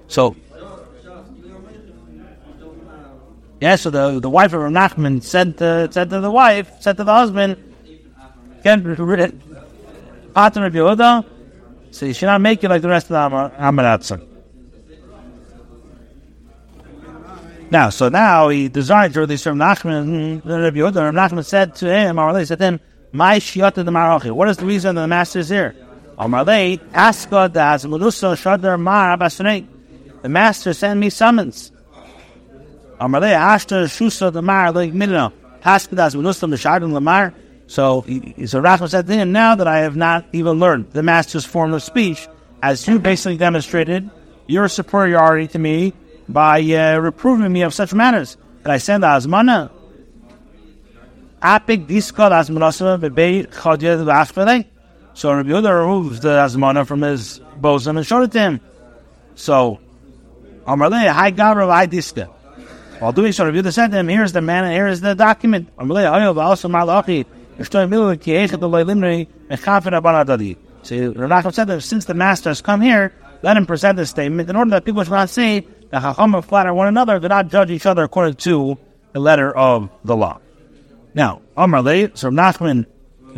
So 0.08 0.34
Yeah, 3.60 3.76
so 3.76 3.88
the 3.88 4.20
the 4.20 4.28
wife 4.28 4.52
of 4.52 4.60
Nachman 4.60 5.22
said 5.22 5.56
to 5.58 5.88
said 5.90 6.10
to 6.10 6.20
the 6.20 6.30
wife, 6.30 6.70
said 6.80 6.98
to 6.98 7.04
the 7.04 7.12
husband, 7.12 7.56
"Get 8.66 8.82
rid 8.82 8.98
of 8.98 9.32
Pater 10.34 10.66
of 10.66 10.72
Yehuda, 10.72 11.24
so 11.92 12.04
you 12.04 12.12
should 12.12 12.26
not 12.26 12.40
make 12.40 12.64
it 12.64 12.68
like 12.68 12.82
the 12.82 12.88
rest 12.88 13.08
of 13.08 13.30
the 13.30 13.56
Amaratza." 13.62 14.20
Now, 17.70 17.90
so 17.90 18.08
now 18.08 18.48
he 18.48 18.66
desired 18.66 19.12
to 19.14 19.20
release 19.20 19.44
from 19.44 19.58
Nachman, 19.58 20.40
hmm, 20.42 20.48
the 20.48 20.58
Rabbi 20.62 20.78
Yehuda. 20.78 21.12
Nachman 21.14 21.44
said 21.44 21.76
to 21.76 21.86
him, 21.86 22.16
Amarle 22.16 22.44
said 22.44 22.58
to 22.58 22.64
him, 22.64 22.80
"My 23.12 23.38
shiata 23.38 23.84
the 23.84 23.92
Marachi. 23.92 24.32
What 24.32 24.48
is 24.48 24.56
the 24.56 24.66
reason 24.66 24.96
the 24.96 25.06
master 25.06 25.38
is 25.38 25.48
here?" 25.48 25.76
Amarle, 26.18 26.80
ask 26.92 27.30
God 27.30 27.54
that 27.54 27.82
Shadar 27.82 28.80
Mar 28.80 29.16
The 30.22 30.28
master 30.28 30.72
sent 30.72 30.98
me 30.98 31.08
summons. 31.10 31.70
Amarle 33.00 33.32
Ashta 33.32 33.84
Shusa 33.84 34.32
the 34.32 34.42
Mar 34.42 34.72
like 34.72 34.92
Midna 34.92 35.32
Haskadas 35.62 36.16
Benustam 36.16 36.50
the 36.50 36.56
Shardim 36.56 36.92
Lamar. 36.92 37.32
So 37.66 38.04
so 38.46 38.60
Rachel 38.60 38.88
said 38.88 39.06
to 39.06 39.14
him, 39.14 39.32
Now 39.32 39.54
that 39.56 39.66
I 39.66 39.78
have 39.78 39.96
not 39.96 40.26
even 40.32 40.58
learned 40.58 40.92
the 40.92 41.02
master's 41.02 41.44
form 41.44 41.74
of 41.74 41.82
speech, 41.82 42.28
as 42.62 42.86
you 42.86 42.98
basically 42.98 43.36
demonstrated 43.36 44.08
your 44.46 44.68
superiority 44.68 45.48
to 45.48 45.58
me 45.58 45.92
by 46.28 46.60
uh, 46.60 46.98
reproving 46.98 47.52
me 47.52 47.62
of 47.62 47.74
such 47.74 47.92
matters, 47.92 48.36
that 48.62 48.72
I 48.72 48.78
send 48.78 49.02
the 49.02 49.08
the 54.04 54.24
So 55.14 55.32
Rabbi 55.32 55.48
Yehuda 55.48 55.80
removes 55.80 56.20
the 56.20 56.28
Azmana 56.28 56.86
from 56.86 57.02
his 57.02 57.40
bosom 57.56 57.96
and 57.96 58.06
showed 58.06 58.22
it 58.22 58.32
to 58.32 58.40
him. 58.40 58.60
So 59.34 59.80
Amarle 60.66 61.08
Hi 61.08 61.32
Gabra 61.32 61.68
Hi 61.70 61.86
Diska. 61.86 62.28
While 62.98 63.12
doing 63.12 63.32
so, 63.32 63.44
Rabbi 63.44 63.58
Yehuda 63.58 63.72
said 63.72 63.90
to 63.90 63.98
him, 63.98 64.08
"Here's 64.08 64.32
the 64.32 64.40
man, 64.40 64.64
and 64.64 64.72
here 64.72 64.86
is 64.86 65.00
the 65.00 65.14
document." 65.14 65.68
So 70.82 71.12
Rav 71.12 71.30
Nachman 71.30 71.54
said 71.54 71.66
that 71.68 71.80
since 71.80 72.04
the 72.04 72.14
master 72.14 72.50
has 72.50 72.60
come 72.60 72.80
here, 72.80 73.12
let 73.42 73.56
him 73.56 73.66
present 73.66 73.96
this 73.96 74.10
statement 74.10 74.48
in 74.48 74.56
order 74.56 74.70
that 74.70 74.84
people 74.84 75.02
should 75.02 75.12
not 75.12 75.30
say 75.30 75.66
that 75.90 76.02
Chachamim 76.02 76.44
flatter 76.44 76.72
one 76.72 76.88
another, 76.88 77.18
do 77.18 77.28
not 77.28 77.48
judge 77.48 77.70
each 77.70 77.86
other 77.86 78.04
according 78.04 78.34
to 78.34 78.78
the 79.12 79.20
letter 79.20 79.54
of 79.56 79.90
the 80.04 80.16
law. 80.16 80.40
Now, 81.14 81.42
Amar 81.56 81.82
Le, 81.82 82.16
so 82.16 82.30
Nachman 82.30 82.86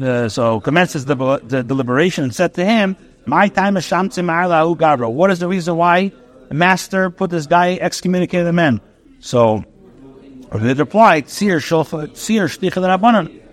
uh, 0.02 0.28
so 0.28 0.60
commences 0.60 1.04
the, 1.04 1.14
the, 1.44 1.62
deliberation 1.62 2.24
and 2.24 2.34
said 2.34 2.54
to 2.54 2.64
him, 2.64 2.96
My 3.26 3.48
time 3.48 3.76
is 3.76 3.86
Gabra. 3.88 5.10
What 5.10 5.30
is 5.30 5.38
the 5.38 5.48
reason 5.48 5.76
why 5.76 6.12
the 6.48 6.54
master 6.54 7.10
put 7.10 7.30
this 7.30 7.46
guy 7.46 7.76
excommunicated 7.76 8.46
the 8.46 8.52
men? 8.52 8.80
So 9.20 9.64
they 10.54 10.74
replied, 10.74 11.28
Sir 11.28 11.58
Shtichel 11.58 13.47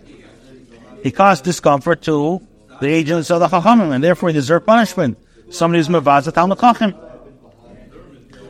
he 1.06 1.12
caused 1.12 1.44
discomfort 1.44 2.02
to 2.02 2.42
the 2.82 2.88
agents 2.88 3.30
of 3.30 3.40
the 3.40 3.48
Chachamim, 3.48 3.94
and 3.94 4.04
therefore 4.04 4.30
he 4.30 4.34
deserved 4.34 4.66
punishment. 4.66 5.20
Somebody 5.52 5.78
who's 5.78 5.88
Mavaz 5.88 6.34
Tal 6.34 6.56
Chacham. 6.56 6.96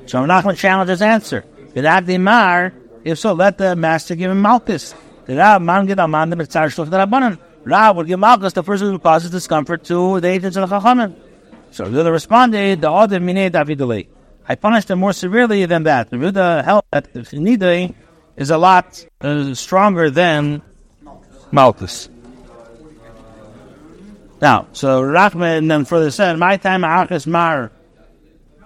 So 0.06 0.20
Nachman 0.20 0.56
challenged 0.56 0.90
his 0.90 1.02
answer. 1.02 1.44
If 1.76 3.20
so, 3.20 3.34
let 3.34 3.58
the 3.58 3.76
master 3.76 4.16
give 4.16 4.32
him 4.32 4.42
Malchus. 4.42 4.96
Rab 5.28 5.64
would 7.98 8.08
give 8.08 8.20
Malchus 8.20 8.54
the 8.54 8.64
person 8.64 8.92
who 8.92 9.00
causes 9.00 9.32
discomfort 9.32 9.84
to 9.84 10.22
the 10.22 10.30
agents 10.30 10.56
of 10.56 10.70
the 10.70 10.80
Chachamim. 10.80 11.14
So 11.72 11.90
the 11.90 12.10
responded, 12.10 12.80
the 12.80 12.90
other 12.90 13.20
Mine 13.20 13.52
Davidale. 13.52 14.08
I 14.48 14.56
punished 14.56 14.90
him 14.90 15.00
more 15.00 15.12
severely 15.12 15.66
than 15.66 15.84
that. 15.84 16.10
The 16.10 16.16
Ruda 16.16 16.64
held 16.64 16.86
that 16.92 17.12
Nidai 17.12 17.94
is 18.38 18.50
a 18.50 18.58
lot 18.58 19.06
uh, 19.20 19.54
stronger 19.56 20.10
than 20.10 20.62
Malchus. 21.52 22.08
Now, 24.42 24.68
so 24.74 25.02
Rachman 25.02 25.68
then 25.68 25.86
further 25.86 26.12
said, 26.12 26.38
"My 26.38 26.58
time 26.58 26.82
achas 26.82 27.26
mar 27.26 27.72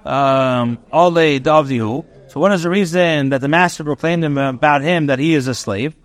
um, 0.05 0.79
ole 0.91 1.39
davdihu." 1.39 2.05
So, 2.29 2.39
what 2.39 2.51
is 2.51 2.63
the 2.63 2.69
reason 2.69 3.29
that 3.29 3.41
the 3.41 3.47
master 3.47 3.83
proclaimed 3.83 4.23
him 4.23 4.37
about 4.37 4.81
him 4.81 5.07
that 5.07 5.19
he 5.19 5.35
is 5.35 5.47
a 5.47 5.53
slave? 5.53 5.95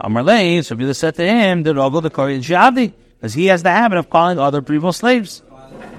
Amarlei, 0.00 0.64
so 0.64 0.76
Bila 0.76 0.94
said 0.94 1.14
to 1.16 1.26
him, 1.26 1.62
"The 1.62 1.74
robo 1.74 2.00
the 2.00 2.10
kori 2.10 2.38
javdi," 2.38 2.92
because 3.16 3.34
he 3.34 3.46
has 3.46 3.62
the 3.62 3.70
habit 3.70 3.98
of 3.98 4.10
calling 4.10 4.38
other 4.38 4.60
people 4.60 4.92
slaves. 4.92 5.42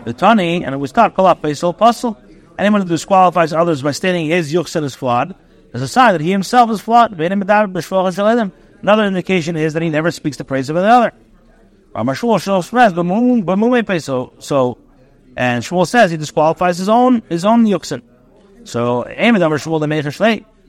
The 0.06 0.14
tani, 0.14 0.64
and 0.64 0.76
it 0.76 0.78
was 0.78 0.92
taught 0.92 1.16
kol 1.16 1.36
so 1.56 1.74
puzzle. 1.74 2.18
Anyone 2.58 2.82
who 2.82 2.88
disqualifies 2.88 3.54
others 3.54 3.82
by 3.82 3.92
stating 3.92 4.28
his 4.28 4.54
yuchsin 4.54 4.84
is 4.84 4.96
flawed 4.96 5.36
is 5.74 5.82
a 5.82 5.88
sign 5.88 6.14
that 6.14 6.22
he 6.22 6.32
himself 6.32 6.70
is 6.70 6.80
flawed. 6.80 7.12
Another 7.20 9.06
indication 9.06 9.56
is 9.58 9.74
that 9.74 9.82
he 9.82 9.90
never 9.90 10.12
speaks 10.12 10.38
the 10.38 10.46
praise 10.46 10.70
of 10.70 10.76
another. 10.76 11.12
Shmuel 11.96 12.42
so 14.42 14.78
and 15.38 15.64
Shmuel 15.64 15.88
says 15.88 16.12
he 16.12 16.18
disqualifies 16.18 16.78
his 16.78 16.90
own 16.90 17.22
his 17.30 17.46
own 17.46 17.66
yuksin. 17.66 18.02
So 18.66 19.04
Amidam 19.04 19.52
Shmuel 19.58 19.80
the 19.80 19.88
Meir. 19.88 20.12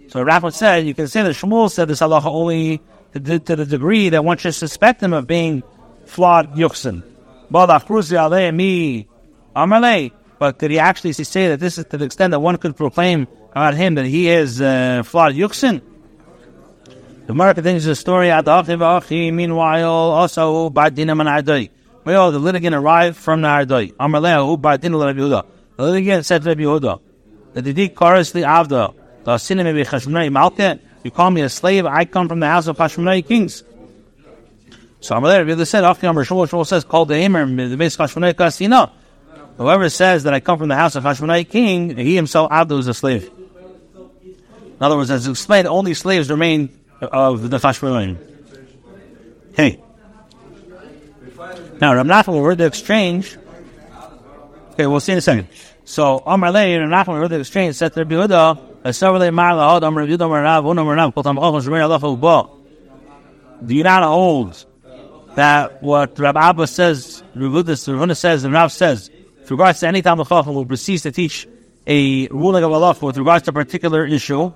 So 0.09 0.23
Rafa 0.23 0.53
said 0.53 0.87
you 0.87 0.95
can 0.95 1.09
say 1.09 1.23
that 1.23 1.35
Shmuel 1.35 1.71
said 1.71 1.89
this 1.89 2.01
halacha 2.01 2.27
only 2.27 2.81
to 3.13 3.19
the, 3.19 3.39
to 3.41 3.57
the 3.57 3.67
degree 3.67 4.09
that 4.11 4.25
one 4.25 4.39
should 4.39 4.55
suspect 4.55 5.03
him 5.03 5.13
of 5.13 5.27
being 5.27 5.63
flawed 6.05 6.55
yuksin. 6.55 7.03
But 10.39 10.59
did 10.59 10.71
he 10.71 10.79
actually 10.79 11.13
say 11.13 11.49
that 11.49 11.61
this 11.61 11.79
is 11.79 11.87
to 11.87 11.97
the 11.97 12.05
extent 12.05 12.33
that 12.33 12.41
one 12.41 12.57
could 12.59 12.77
proclaim 12.77 13.27
about 13.53 13.75
him 13.75 13.95
that 13.95 14.05
he 14.05 14.29
is 14.29 14.61
uh, 14.61 15.03
flawed 15.05 15.35
yuksin? 15.35 15.81
The 17.27 17.33
Gemara 17.33 17.55
continues 17.55 17.85
the 17.85 17.97
story. 17.97 18.29
Meanwhile, 19.33 19.91
also 19.91 20.71
Badinam 20.71 21.21
and 21.21 21.29
Ardai. 21.29 21.71
Well, 22.05 22.31
the 22.31 22.39
litigant 22.39 22.73
arrived 22.73 23.17
from 23.17 23.43
the 23.43 23.49
Ardai. 23.49 23.93
Amarlehu 23.95 24.61
Badin 24.61 24.97
Rabbi 24.97 25.19
Yehuda. 25.19 25.45
The 25.77 25.83
litigant 25.83 26.25
said 26.25 26.45
to 26.45 26.51
Rabbi 26.51 26.63
Yehuda, 26.63 27.01
"The 27.55 27.89
karas 27.89 28.33
li 28.33 28.43
avda. 28.43 28.95
The 29.25 29.33
sinim 29.33 29.75
be 29.75 29.83
chashmonai 29.83 30.31
malke. 30.31 30.79
You 31.03 31.11
call 31.11 31.33
me 31.33 31.41
a 31.41 31.49
slave. 31.49 31.85
I 31.85 32.05
come 32.05 32.29
from 32.29 32.39
the 32.39 32.47
house 32.47 32.69
of 32.69 32.77
Hashmonai 32.77 33.27
kings." 33.27 33.65
So 35.01 35.17
Amarle 35.17 35.39
Rabbi 35.39 35.51
Yehuda 35.51 35.67
said, 35.67 35.83
"After 35.83 36.07
Amar 36.07 36.23
Shmuel, 36.23 36.49
Shmuel 36.49 36.65
says, 36.65 36.85
called 36.85 37.09
the 37.09 37.17
Emer 37.17 37.45
the 37.45 37.77
base 37.77 37.97
Hashmonai 37.97 38.35
kasina." 38.35 38.91
Whoever 39.57 39.89
says 39.89 40.23
that 40.23 40.33
I 40.33 40.39
come 40.39 40.59
from 40.59 40.69
the 40.69 40.77
house 40.77 40.95
of 40.95 41.03
Hashmonai 41.03 41.49
king, 41.49 41.97
he 41.97 42.15
himself 42.15 42.53
Avda 42.53 42.79
is 42.79 42.87
a 42.87 42.95
slave. 42.95 43.29
In 44.23 44.81
other 44.81 44.97
words, 44.97 45.11
as 45.11 45.27
explained, 45.27 45.67
only 45.67 45.93
slaves 45.93 46.31
remain 46.31 46.69
of 47.01 47.51
the 47.51 47.59
Chashmonaim. 47.59 48.17
Hey. 49.55 49.81
Now, 51.81 51.95
Rav 51.95 52.07
Nachman 52.07 52.43
will 52.43 52.57
the 52.57 52.67
exchange. 52.67 53.37
Okay, 54.73 54.87
we'll 54.87 55.01
see 55.01 55.13
in 55.13 55.19
a 55.19 55.21
second. 55.21 55.49
So, 55.85 56.23
Amar 56.27 56.53
Lei, 56.53 56.77
Rav 56.77 57.07
Nachman 57.07 57.21
will 57.21 57.29
the 57.29 57.41
exchange, 57.41 57.77
said 57.77 57.93
to 57.93 58.01
Rabbi 58.01 58.15
Yehuda, 58.15 58.83
Asavale 58.83 59.33
Mar 59.33 59.53
Lahod, 59.53 59.83
Rabbi 59.83 60.11
Yehuda, 60.11 60.27
Amar 60.27 60.43
Rav, 60.43 60.65
Amar 60.65 60.95
Rav, 60.95 61.15
Kol 61.15 61.23
Shemir 61.25 61.83
Allah, 61.83 62.01
Uba. 62.11 62.49
Do 63.67 63.75
you 63.75 63.83
not 63.83 64.03
hold 64.03 64.65
that 65.35 65.83
what 65.83 66.19
Rabbi 66.19 66.49
Abba 66.49 66.67
says, 66.67 67.23
Rav 67.35 67.53
Yehuda 67.53 68.17
says, 68.17 68.45
and 68.45 68.53
Rav 68.53 68.73
says, 68.73 69.11
with 69.41 69.51
regards 69.51 69.81
to 69.81 69.89
any 69.89 70.03
time 70.03 70.19
the 70.19 70.25
Chacham 70.25 70.55
will 70.55 70.67
proceed 70.67 70.99
to 70.99 71.13
teach 71.13 71.47
a 71.87 72.27
ruling 72.29 72.65
of 72.65 72.73
Allah 72.73 72.97
with 73.01 73.17
regards 73.17 73.45
to 73.45 73.51
a 73.51 73.55
particular 73.55 74.05
issue, 74.05 74.53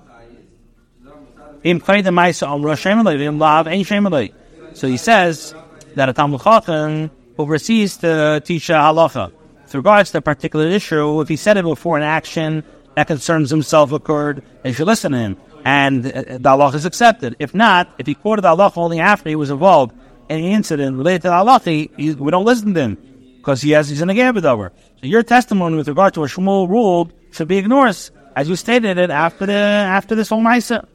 so 4.73 4.87
he 4.87 4.97
says 4.97 5.55
that 5.95 6.09
a 6.09 6.13
Talmud 6.13 6.41
Chacham 6.41 7.11
oversees 7.37 7.97
to 7.97 8.41
teach 8.43 8.67
halacha 8.67 9.31
with 9.71 9.75
regards 9.75 10.11
to 10.11 10.17
a 10.17 10.21
particular 10.21 10.67
issue, 10.67 11.21
if 11.21 11.29
he 11.29 11.37
said 11.37 11.55
it 11.55 11.63
before 11.63 11.95
an 11.95 12.03
action 12.03 12.61
that 12.95 13.07
concerns 13.07 13.49
himself 13.49 13.93
occurred, 13.93 14.43
they 14.63 14.73
should 14.73 14.85
listen 14.85 15.13
to 15.13 15.17
him, 15.17 15.37
and 15.63 16.05
uh, 16.05 16.11
the 16.11 16.49
halacha 16.49 16.75
is 16.75 16.85
accepted. 16.85 17.37
If 17.39 17.55
not, 17.55 17.89
if 17.97 18.05
he 18.05 18.13
quoted 18.13 18.41
the 18.41 18.49
halacha 18.49 18.77
only 18.77 18.99
after 18.99 19.29
he 19.29 19.35
was 19.37 19.49
involved 19.49 19.95
in 20.27 20.39
an 20.39 20.43
incident 20.43 20.97
related 20.97 21.21
to 21.21 21.27
the 21.29 21.35
halacha, 21.35 22.19
we 22.19 22.31
don't 22.31 22.43
listen 22.43 22.73
to 22.73 22.81
him 22.81 22.97
because 23.37 23.61
he 23.61 23.71
has 23.71 23.87
he's 23.87 24.01
in 24.01 24.09
a 24.09 24.13
gambit 24.13 24.43
over. 24.43 24.73
So 24.99 25.07
your 25.07 25.23
testimony 25.23 25.77
with 25.77 25.87
regard 25.87 26.15
to 26.15 26.25
a 26.25 26.27
Shmuel 26.27 26.67
ruled 26.67 27.13
should 27.31 27.47
be 27.47 27.57
ignored, 27.57 27.95
as 28.35 28.49
you 28.49 28.57
stated 28.57 28.97
it 28.97 29.09
after 29.09 29.45
the 29.45 29.53
after 29.53 30.15
this 30.15 30.27
whole 30.27 30.41
ma'isa. 30.41 30.85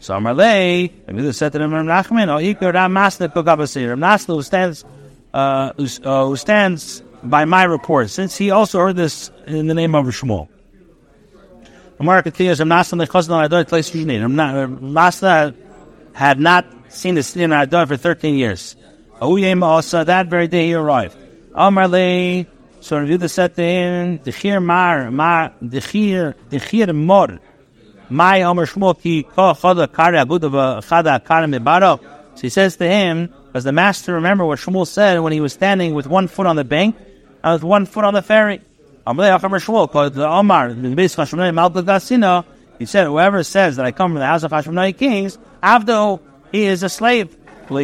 So 0.00 0.14
Amarle, 0.14 0.90
Rabbi 1.06 1.30
said 1.32 1.52
to 1.52 1.58
them, 1.58 1.74
Ram 1.74 1.86
Nachman, 1.86 2.28
O 2.28 2.38
Iker 2.38 2.72
Ram 2.72 2.94
Masna 2.94 3.28
Kokabasir, 3.28 3.90
Ram 3.90 4.00
Nasla 4.00 4.34
who 4.34 4.42
stands, 4.42 4.82
uh, 5.34 5.74
who, 5.76 5.86
uh, 6.02 6.24
who 6.24 6.36
stands 6.36 7.02
by 7.22 7.44
my 7.44 7.64
report, 7.64 8.08
since 8.08 8.34
he 8.34 8.50
also 8.50 8.78
heard 8.78 8.96
this 8.96 9.30
in 9.46 9.66
the 9.66 9.74
name 9.74 9.94
of 9.94 10.06
Shmuel. 10.06 10.48
Amar 11.98 12.22
continues, 12.22 12.60
Ram 12.60 12.70
Nasla 12.70 13.06
Nechazna 13.06 13.44
Adon 13.44 13.66
Tleis 13.66 13.94
Ram 13.94 14.80
Nasla 14.80 15.54
had 16.14 16.40
not 16.40 16.64
seen 16.88 17.14
the 17.14 17.22
city 17.22 17.44
in 17.44 17.52
Adon 17.52 17.86
for 17.86 17.98
13 17.98 18.36
years. 18.36 18.76
Auyem 19.20 19.62
also, 19.62 20.02
that 20.02 20.28
very 20.28 20.48
day 20.48 20.68
he 20.68 20.74
arrived. 20.74 21.14
Amarle, 21.54 22.46
so 22.80 22.98
Rabbi 22.98 23.26
said 23.26 23.54
to 23.54 23.62
him, 23.62 24.18
Dechir 24.20 24.64
Mar, 24.64 25.10
Mar, 25.10 25.52
Dechir, 25.62 26.34
Dechir 26.48 26.94
Mor, 26.96 27.38
my 28.10 28.42
Omer 28.42 28.66
Shmuel. 28.66 28.96
So 32.34 32.40
he 32.42 32.48
says 32.48 32.76
to 32.76 32.88
him, 32.88 33.34
because 33.46 33.64
the 33.64 33.72
master 33.72 34.14
remember 34.14 34.44
what 34.44 34.58
Shmuel 34.58 34.86
said 34.86 35.18
when 35.20 35.32
he 35.32 35.40
was 35.40 35.52
standing 35.52 35.94
with 35.94 36.06
one 36.06 36.28
foot 36.28 36.46
on 36.46 36.56
the 36.56 36.64
bank 36.64 36.96
and 37.42 37.52
with 37.54 37.64
one 37.64 37.86
foot 37.86 38.04
on 38.04 38.14
the 38.14 38.22
ferry. 38.22 38.60
He 42.78 42.86
said, 42.86 43.06
whoever 43.06 43.42
says 43.42 43.76
that 43.76 43.86
I 43.86 43.92
come 43.92 44.12
from 44.12 44.20
the 44.20 44.26
house 44.26 44.42
of 44.42 44.52
Hashmonai 44.52 44.96
kings, 44.96 45.38
after 45.62 46.18
he 46.52 46.64
is 46.64 46.82
a 46.82 46.88
slave. 46.88 47.36
So 47.68 47.74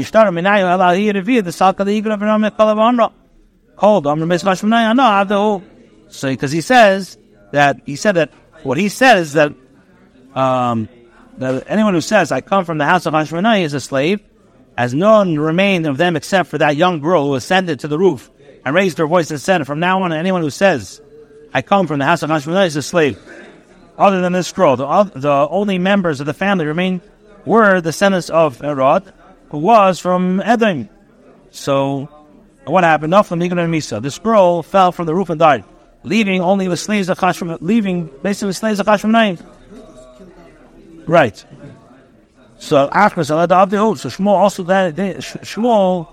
because 6.29 6.53
he 6.53 6.61
says 6.61 7.19
that 7.53 7.77
he 7.85 7.97
said 7.97 8.12
that 8.12 8.31
what 8.62 8.79
he 8.79 8.89
said 8.89 9.19
is 9.19 9.35
that 9.35 9.53
um, 10.37 10.88
that 11.38 11.64
anyone 11.66 11.94
who 11.94 12.01
says, 12.01 12.31
I 12.31 12.40
come 12.40 12.64
from 12.64 12.79
the 12.79 12.85
house 12.85 13.07
of 13.07 13.14
Hashmonai 13.14 13.62
is 13.62 13.75
a 13.75 13.81
slave, 13.81 14.20
as 14.77 14.94
none 14.94 15.38
remained 15.38 15.87
of 15.87 15.96
them 15.96 16.14
except 16.14 16.51
for 16.51 16.59
that 16.59 16.77
young 16.77 17.01
girl 17.01 17.27
who 17.27 17.35
ascended 17.35 17.81
to 17.81 17.88
the 17.88 17.99
roof 17.99 18.31
and 18.64 18.75
raised 18.75 18.99
her 18.99 19.07
voice 19.07 19.31
and 19.31 19.40
said, 19.40 19.66
From 19.66 19.81
now 19.81 20.03
on, 20.03 20.12
anyone 20.12 20.42
who 20.42 20.51
says, 20.51 21.01
I 21.53 21.62
come 21.62 21.87
from 21.87 21.99
the 21.99 22.05
house 22.05 22.22
of 22.22 22.31
Hashmonai 22.31 22.66
is 22.66 22.77
a 22.77 22.83
slave. 22.83 23.18
Other 23.99 24.20
than 24.20 24.35
this 24.35 24.53
girl, 24.53 24.77
the, 24.77 25.11
the 25.14 25.49
only 25.51 25.79
members 25.79 26.20
of 26.20 26.27
the 26.27 26.35
family 26.35 26.66
remained 26.66 27.01
were 27.46 27.77
the 27.81 27.88
descendants 27.88 28.29
of 28.29 28.59
Erod, 28.59 29.11
who 29.49 29.59
was 29.59 29.99
from 29.99 30.42
Edom. 30.44 30.90
So, 31.51 32.11
what 32.66 32.85
happened? 32.85 33.12
Nothing, 33.12 33.40
and 33.40 33.53
Misa. 33.53 34.03
The 34.03 34.11
scroll 34.11 34.62
fell 34.62 34.92
from 34.92 35.07
the 35.07 35.14
roof 35.14 35.31
and 35.31 35.38
died, 35.38 35.64
leaving 36.03 36.42
only 36.42 36.68
the 36.68 36.77
slaves 36.77 37.09
of 37.09 37.18
Hashmonai, 37.18 37.59
leaving 37.61 38.11
basically 38.22 38.49
the 38.49 38.55
slaves 38.55 38.81
of 38.81 38.87
Hashmonai. 38.87 39.40
Right. 41.07 41.45
So 42.59 42.88
after 42.90 43.23
Salad 43.23 43.51
Abdihu, 43.51 43.79
oh, 43.79 43.95
so 43.95 44.09
Shmuel 44.09 44.35
also 44.35 44.62
that 44.64 44.97
they, 44.97 45.14
Shmuel. 45.14 46.09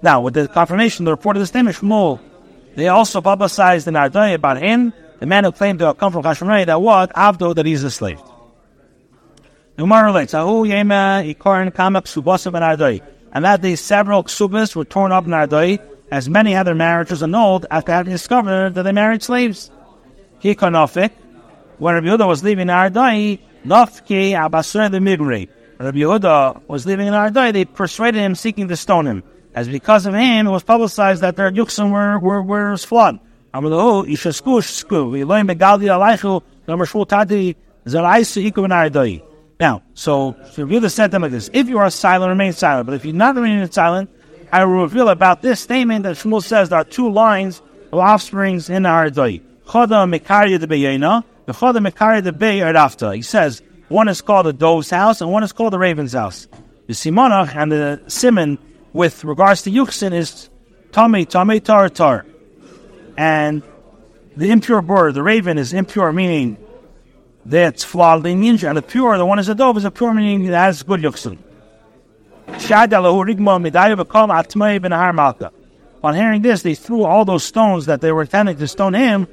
Now 0.00 0.20
with 0.20 0.34
the 0.34 0.48
confirmation, 0.48 1.04
the 1.04 1.10
report 1.10 1.36
of 1.36 1.40
the 1.40 1.46
statement, 1.46 1.76
Shmuel, 1.76 2.20
they 2.74 2.88
also 2.88 3.20
publicized 3.20 3.86
in 3.86 3.94
Ardai 3.94 4.34
about 4.34 4.60
him, 4.60 4.92
the 5.20 5.26
man 5.26 5.44
who 5.44 5.52
claimed 5.52 5.78
to 5.80 5.86
have 5.86 5.98
come 5.98 6.12
from 6.12 6.22
Hashemai, 6.22 6.66
that 6.66 6.80
what 6.80 7.12
Avdo 7.12 7.54
that 7.54 7.66
he's 7.66 7.84
a 7.84 7.90
slave. 7.90 8.20
Gemara 9.76 10.06
relates, 10.06 10.34
Ahu 10.34 10.66
Yema 10.66 11.34
Ikarin 11.34 11.72
Kamak 11.72 12.04
Subasim 12.04 12.54
and 12.54 12.80
Ardai, 12.80 13.02
and 13.32 13.44
that 13.44 13.62
these 13.62 13.80
several 13.80 14.24
ksubas 14.24 14.74
were 14.74 14.84
torn 14.84 15.12
up 15.12 15.26
in 15.26 15.30
Ardai, 15.30 15.80
as 16.10 16.28
many 16.28 16.54
other 16.54 16.74
marriages 16.74 17.22
annulled 17.22 17.66
after 17.70 17.92
having 17.92 18.12
discovered 18.12 18.74
that 18.74 18.82
they 18.82 18.92
married 18.92 19.22
slaves. 19.22 19.70
Hikonofik, 20.42 21.10
when 21.78 21.94
Rabbi 21.94 22.06
Yehuda 22.06 22.26
was 22.26 22.42
leaving 22.42 22.68
Ardai, 22.68 23.38
Nofki 23.64 24.32
Abasur 24.32 24.90
the 24.90 24.98
Migri. 24.98 25.48
Rabbi 25.78 25.98
Yehuda 25.98 26.62
was 26.68 26.86
living 26.86 27.06
in 27.08 27.14
Ardai, 27.14 27.52
they 27.52 27.64
persuaded 27.64 28.18
him 28.20 28.34
seeking 28.34 28.68
to 28.68 28.76
stone 28.76 29.06
him. 29.06 29.22
As 29.54 29.68
because 29.68 30.06
of 30.06 30.14
him, 30.14 30.46
it 30.46 30.50
was 30.50 30.62
publicized 30.62 31.22
that 31.22 31.36
their 31.36 31.50
yuksim 31.50 31.90
were, 31.90 32.18
were, 32.18 32.42
were 32.42 32.76
flawed. 32.76 33.20
Ardai. 38.72 39.22
Now, 39.60 39.82
so 39.94 40.32
Rabbi 40.32 40.72
Yehuda 40.72 40.94
to 40.94 41.08
them 41.08 41.22
like 41.22 41.30
this, 41.30 41.50
if 41.52 41.68
you 41.68 41.78
are 41.78 41.90
silent, 41.90 42.30
remain 42.30 42.52
silent. 42.52 42.86
But 42.86 42.94
if 42.94 43.04
you're 43.04 43.14
not 43.14 43.34
remaining 43.36 43.70
silent, 43.70 44.10
I 44.50 44.64
will 44.64 44.82
reveal 44.82 45.08
about 45.08 45.42
this 45.42 45.60
statement 45.60 46.02
that 46.04 46.16
Shmuel 46.16 46.42
says 46.42 46.68
there 46.68 46.78
are 46.78 46.84
two 46.84 47.10
lines 47.10 47.62
of 47.92 47.98
offsprings 47.98 48.70
in 48.70 48.84
Ardai. 48.84 49.42
Choda 49.66 50.08
Mekariya 50.08 50.58
de 50.58 50.66
Beyena, 50.66 51.24
the 51.46 51.52
Choda 51.52 51.86
Mekariya 51.86 52.22
the 52.22 52.32
Bey 52.32 52.60
Erdafta. 52.60 53.14
He 53.14 53.22
says, 53.22 53.62
one 53.88 54.08
is 54.08 54.22
called 54.22 54.46
the 54.46 54.52
dove's 54.52 54.90
house, 54.90 55.20
and 55.20 55.30
one 55.30 55.42
is 55.42 55.52
called 55.52 55.72
the 55.72 55.78
raven's 55.78 56.12
house. 56.12 56.46
The 56.86 56.94
simonach 56.94 57.54
and 57.54 57.70
the 57.70 58.02
simon, 58.08 58.58
with 58.92 59.24
regards 59.24 59.62
to 59.62 59.70
yuchsin, 59.70 60.12
is 60.14 60.48
tame, 60.92 61.26
tame, 61.26 61.60
tar, 61.60 61.88
tar. 61.88 62.26
And 63.16 63.62
the 64.36 64.50
impure 64.50 64.80
bird, 64.80 65.14
the 65.14 65.22
raven, 65.22 65.58
is 65.58 65.72
impure, 65.72 66.12
meaning 66.12 66.56
that's 67.44 67.84
flawed 67.84 68.22
ninja, 68.22 68.68
and 68.68 68.78
the 68.78 68.82
pure, 68.82 69.18
the 69.18 69.26
one 69.26 69.38
is 69.38 69.48
a 69.48 69.54
dove, 69.54 69.76
is 69.76 69.84
a 69.84 69.90
pure, 69.90 70.14
meaning 70.14 70.46
that 70.46 70.64
has 70.64 70.82
good 70.82 71.00
yuchsin. 71.00 71.38
On 76.04 76.14
hearing 76.14 76.42
this, 76.42 76.62
they 76.62 76.74
threw 76.74 77.04
all 77.04 77.24
those 77.24 77.44
stones 77.44 77.86
that 77.86 78.00
they 78.00 78.10
were 78.10 78.22
intending 78.22 78.56
to 78.56 78.68
stone 78.68 78.94
him 78.94 79.28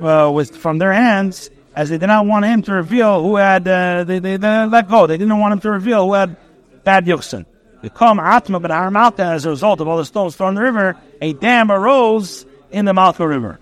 uh, 0.00 0.30
with 0.32 0.56
from 0.56 0.78
their 0.78 0.92
hands 0.92 1.50
as 1.74 1.90
they 1.90 1.98
did 1.98 2.06
not 2.06 2.26
want 2.26 2.44
him 2.44 2.62
to 2.62 2.72
reveal 2.72 3.22
who 3.22 3.36
had, 3.36 3.66
uh, 3.66 4.04
they, 4.04 4.18
they, 4.18 4.36
they, 4.36 4.66
let 4.66 4.88
go. 4.88 5.06
They 5.06 5.16
didn't 5.16 5.38
want 5.38 5.52
him 5.52 5.60
to 5.60 5.70
reveal 5.70 6.06
who 6.06 6.14
had 6.14 6.36
bad 6.84 7.06
yuksin. 7.06 7.46
Become 7.82 8.18
Atma 8.20 8.60
but 8.60 8.92
Malka 8.92 9.24
as 9.24 9.44
a 9.44 9.50
result 9.50 9.80
of 9.80 9.88
all 9.88 9.98
the 9.98 10.04
stones 10.04 10.36
thrown 10.36 10.50
in 10.50 10.54
the 10.54 10.62
river, 10.62 10.96
a 11.20 11.32
dam 11.34 11.70
arose 11.70 12.46
in 12.70 12.84
the 12.84 12.94
Malka 12.94 13.26
River. 13.26 13.58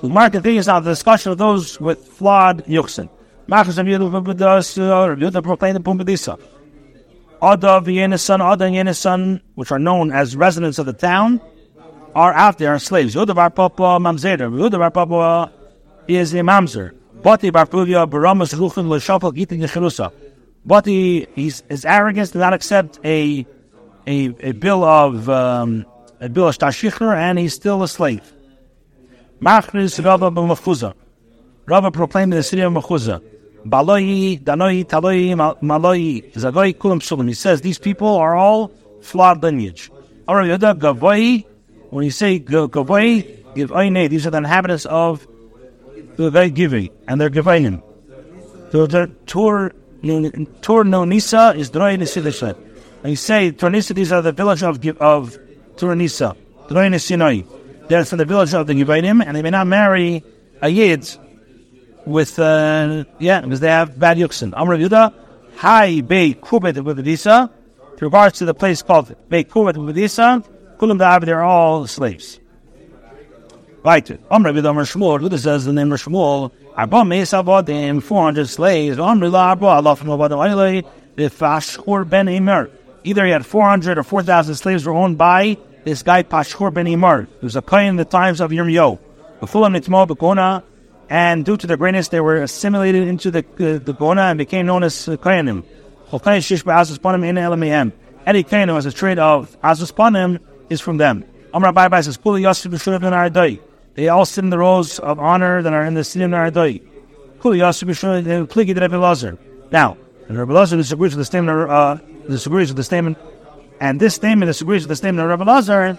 So 0.00 0.08
the 0.08 0.08
Mark 0.08 0.32
continues 0.32 0.66
now 0.66 0.80
the 0.80 0.90
discussion 0.90 1.32
of 1.32 1.38
those 1.38 1.80
with 1.80 2.06
flawed 2.06 2.64
yuksin. 2.64 3.08
Machas 3.46 3.76
of 3.76 3.86
Yehuda 3.86 5.42
proclaimed 5.42 5.76
the 5.76 5.80
Pumbedisa. 5.80 6.40
Ada 7.42 7.80
Vienna's 7.80 8.30
Ada 8.30 8.64
and 8.64 8.74
Yena's 8.74 8.98
son, 8.98 9.42
which 9.56 9.72
are 9.72 9.78
known 9.78 10.12
as 10.12 10.36
residents 10.36 10.78
of 10.78 10.86
the 10.86 10.92
town, 10.92 11.40
are 12.14 12.32
out 12.32 12.58
there 12.58 12.78
slaves. 12.78 13.14
Yehuda 13.14 13.34
Bar 13.34 13.50
Papa 13.50 13.82
Mamzeder. 13.82 14.50
Yehuda 14.50 14.78
Bar 14.78 14.90
Papa 14.90 15.52
is 16.08 16.34
a 16.34 16.38
mamzer. 16.38 16.94
Bati 17.22 17.50
barpuvia 17.50 18.08
baramas 18.08 18.54
ruchin 18.54 18.88
l'shafal 18.88 19.32
gitin 19.32 19.60
yecherusa. 19.60 20.12
Bati, 20.64 21.26
he's, 21.34 21.62
his 21.68 21.84
arrogance 21.84 22.30
did 22.30 22.38
not 22.38 22.52
accept 22.52 22.98
a 23.04 23.46
a, 24.06 24.34
a 24.40 24.52
bill 24.52 24.84
of 24.84 25.28
um, 25.28 25.86
a 26.20 26.28
bill 26.28 26.48
of 26.48 26.58
stashichner, 26.58 27.14
and 27.14 27.38
he's 27.38 27.54
still 27.54 27.82
a 27.82 27.88
slave. 27.88 28.32
Machris 29.40 30.04
Rava 30.04 30.30
b'machuza. 30.30 30.94
Rava 31.66 31.90
proclaimed 31.90 32.32
in 32.32 32.38
the 32.38 32.42
city 32.42 32.62
of 32.62 32.72
Machuza. 32.72 33.22
Baloi, 33.64 34.40
Danoi, 34.42 34.84
Taloi, 34.84 35.34
Maloi, 35.60 36.32
Zagoi, 36.32 36.76
Kulam 36.76 37.00
Sulim. 37.00 37.28
He 37.28 37.34
says 37.34 37.60
these 37.60 37.78
people 37.78 38.16
are 38.16 38.34
all 38.34 38.72
flawed 39.00 39.42
lineage. 39.42 39.90
Gavoi, 40.26 41.44
when 41.92 42.06
you 42.06 42.10
say 42.10 42.40
Gavoi, 42.40 43.54
give 43.54 43.70
Oine, 43.70 44.08
these 44.08 44.26
are 44.26 44.30
the 44.30 44.38
inhabitants 44.38 44.86
of 44.86 45.28
the 46.16 46.48
giving, 46.48 46.88
and 47.06 47.20
they're 47.20 47.28
giving. 47.28 47.82
So 48.70 48.86
the 48.86 49.10
Tur 49.26 49.74
Tur 50.62 50.84
no 50.84 51.04
Nisa 51.04 51.52
is 51.54 51.70
Droy 51.70 51.98
Nisidisha. 51.98 52.56
And 53.02 53.10
you 53.10 53.16
say 53.16 53.52
Tornisa, 53.52 53.94
these 53.94 54.10
are 54.10 54.22
the 54.22 54.32
village 54.32 54.62
of 54.62 54.82
of 55.02 55.36
Tur 55.76 55.94
Nisa, 55.94 56.34
Droy 56.66 56.88
Nisinoi. 56.88 57.88
They're 57.88 58.06
from 58.06 58.18
the 58.18 58.24
village 58.24 58.54
of 58.54 58.66
the 58.66 58.72
Givainim, 58.72 59.22
and 59.22 59.36
they 59.36 59.42
may 59.42 59.50
not 59.50 59.66
marry 59.66 60.24
a 60.62 60.70
Yid 60.70 61.06
with, 62.06 62.38
uh, 62.38 63.04
yeah, 63.18 63.42
because 63.42 63.60
they 63.60 63.68
have 63.68 63.98
bad 63.98 64.16
yuksin. 64.16 64.54
Amr 64.56 64.78
Yuda, 64.78 65.12
Hi 65.56 66.00
Bei 66.00 66.32
Kubet 66.32 66.82
with 66.82 66.96
With 66.96 68.00
regards 68.00 68.38
to 68.38 68.46
the 68.46 68.54
place 68.54 68.80
called 68.80 69.14
Bei 69.28 69.44
Kubet 69.44 69.76
with 69.76 69.94
Kulam 70.82 70.98
Da'av, 70.98 71.24
they're 71.24 71.44
all 71.44 71.86
slaves. 71.86 72.40
Om 73.84 74.44
Rabbi 74.44 74.58
Domer 74.58 74.82
Shmuel, 74.82 75.20
who 75.20 75.38
says 75.38 75.64
the 75.64 75.72
name 75.72 75.92
of 75.92 76.02
Shmuel, 76.02 76.50
Arba 76.76 77.04
Meis 77.04 77.30
Avodim, 77.30 78.02
400 78.02 78.48
slaves, 78.48 78.98
Rabbi 78.98 79.28
Arba, 79.28 79.66
Allah 79.66 79.94
from 79.94 80.08
Ailei, 80.08 80.84
the 81.14 81.30
Fashur 81.30 82.08
Ben 82.08 82.26
Imer. 82.26 82.68
Either 83.04 83.24
he 83.24 83.30
had 83.30 83.46
400 83.46 83.96
or 83.96 84.02
4,000 84.02 84.56
slaves 84.56 84.84
were 84.84 84.92
owned 84.92 85.16
by 85.16 85.56
this 85.84 86.02
guy 86.02 86.24
Pashur 86.24 86.74
Ben 86.74 86.86
Imer, 86.86 87.28
who 87.38 87.46
was 87.46 87.54
a 87.54 87.62
kohen 87.62 87.86
in 87.86 87.94
the 87.94 88.04
times 88.04 88.40
of 88.40 88.50
Bekona, 88.50 88.98
and 91.08 91.44
due 91.44 91.56
to 91.56 91.66
their 91.68 91.76
greatness, 91.76 92.08
they 92.08 92.18
were 92.18 92.42
assimilated 92.42 93.06
into 93.06 93.30
the 93.30 93.38
uh, 93.38 93.78
the 93.78 93.94
Gona 93.94 94.30
and 94.30 94.38
became 94.38 94.66
known 94.66 94.82
as 94.82 95.06
Kohanim. 95.06 95.62
Any 98.24 98.42
kohen 98.42 98.68
who 98.68 98.74
has 98.74 98.86
a 98.86 98.92
trait 98.92 99.18
of 99.18 99.60
Azus 99.62 99.92
Panim 99.92 100.38
is 100.72 100.80
from 100.80 100.96
them. 100.96 101.24
Amr 101.54 101.72
Abai 101.72 102.02
says, 102.04 102.16
Kuli 102.16 102.42
Yosef 102.42 102.72
B'Shunav 102.72 103.00
Aradai. 103.00 103.60
They 103.94 104.08
all 104.08 104.24
sit 104.24 104.42
in 104.42 104.50
the 104.50 104.58
rows 104.58 104.98
of 104.98 105.18
honor 105.18 105.62
that 105.62 105.72
are 105.72 105.84
in 105.84 105.94
the 105.94 106.02
city 106.02 106.24
of 106.24 106.30
Naradai. 106.30 106.80
Now, 109.70 109.96
and 110.28 110.38
Rabbi 110.38 110.52
Lazar 110.52 110.76
disagrees 110.76 111.12
with 111.12 111.18
the 111.18 111.24
statement. 111.24 111.70
Uh, 111.70 111.96
disagrees 112.28 112.68
with 112.68 112.76
the 112.76 112.84
statement, 112.84 113.18
and 113.80 114.00
this 114.00 114.14
statement 114.14 114.48
disagrees 114.48 114.82
with 114.82 114.90
the 114.90 114.96
statement 114.96 115.24
of 115.24 115.38
Rabbi 115.38 115.50
Lazar. 115.50 115.98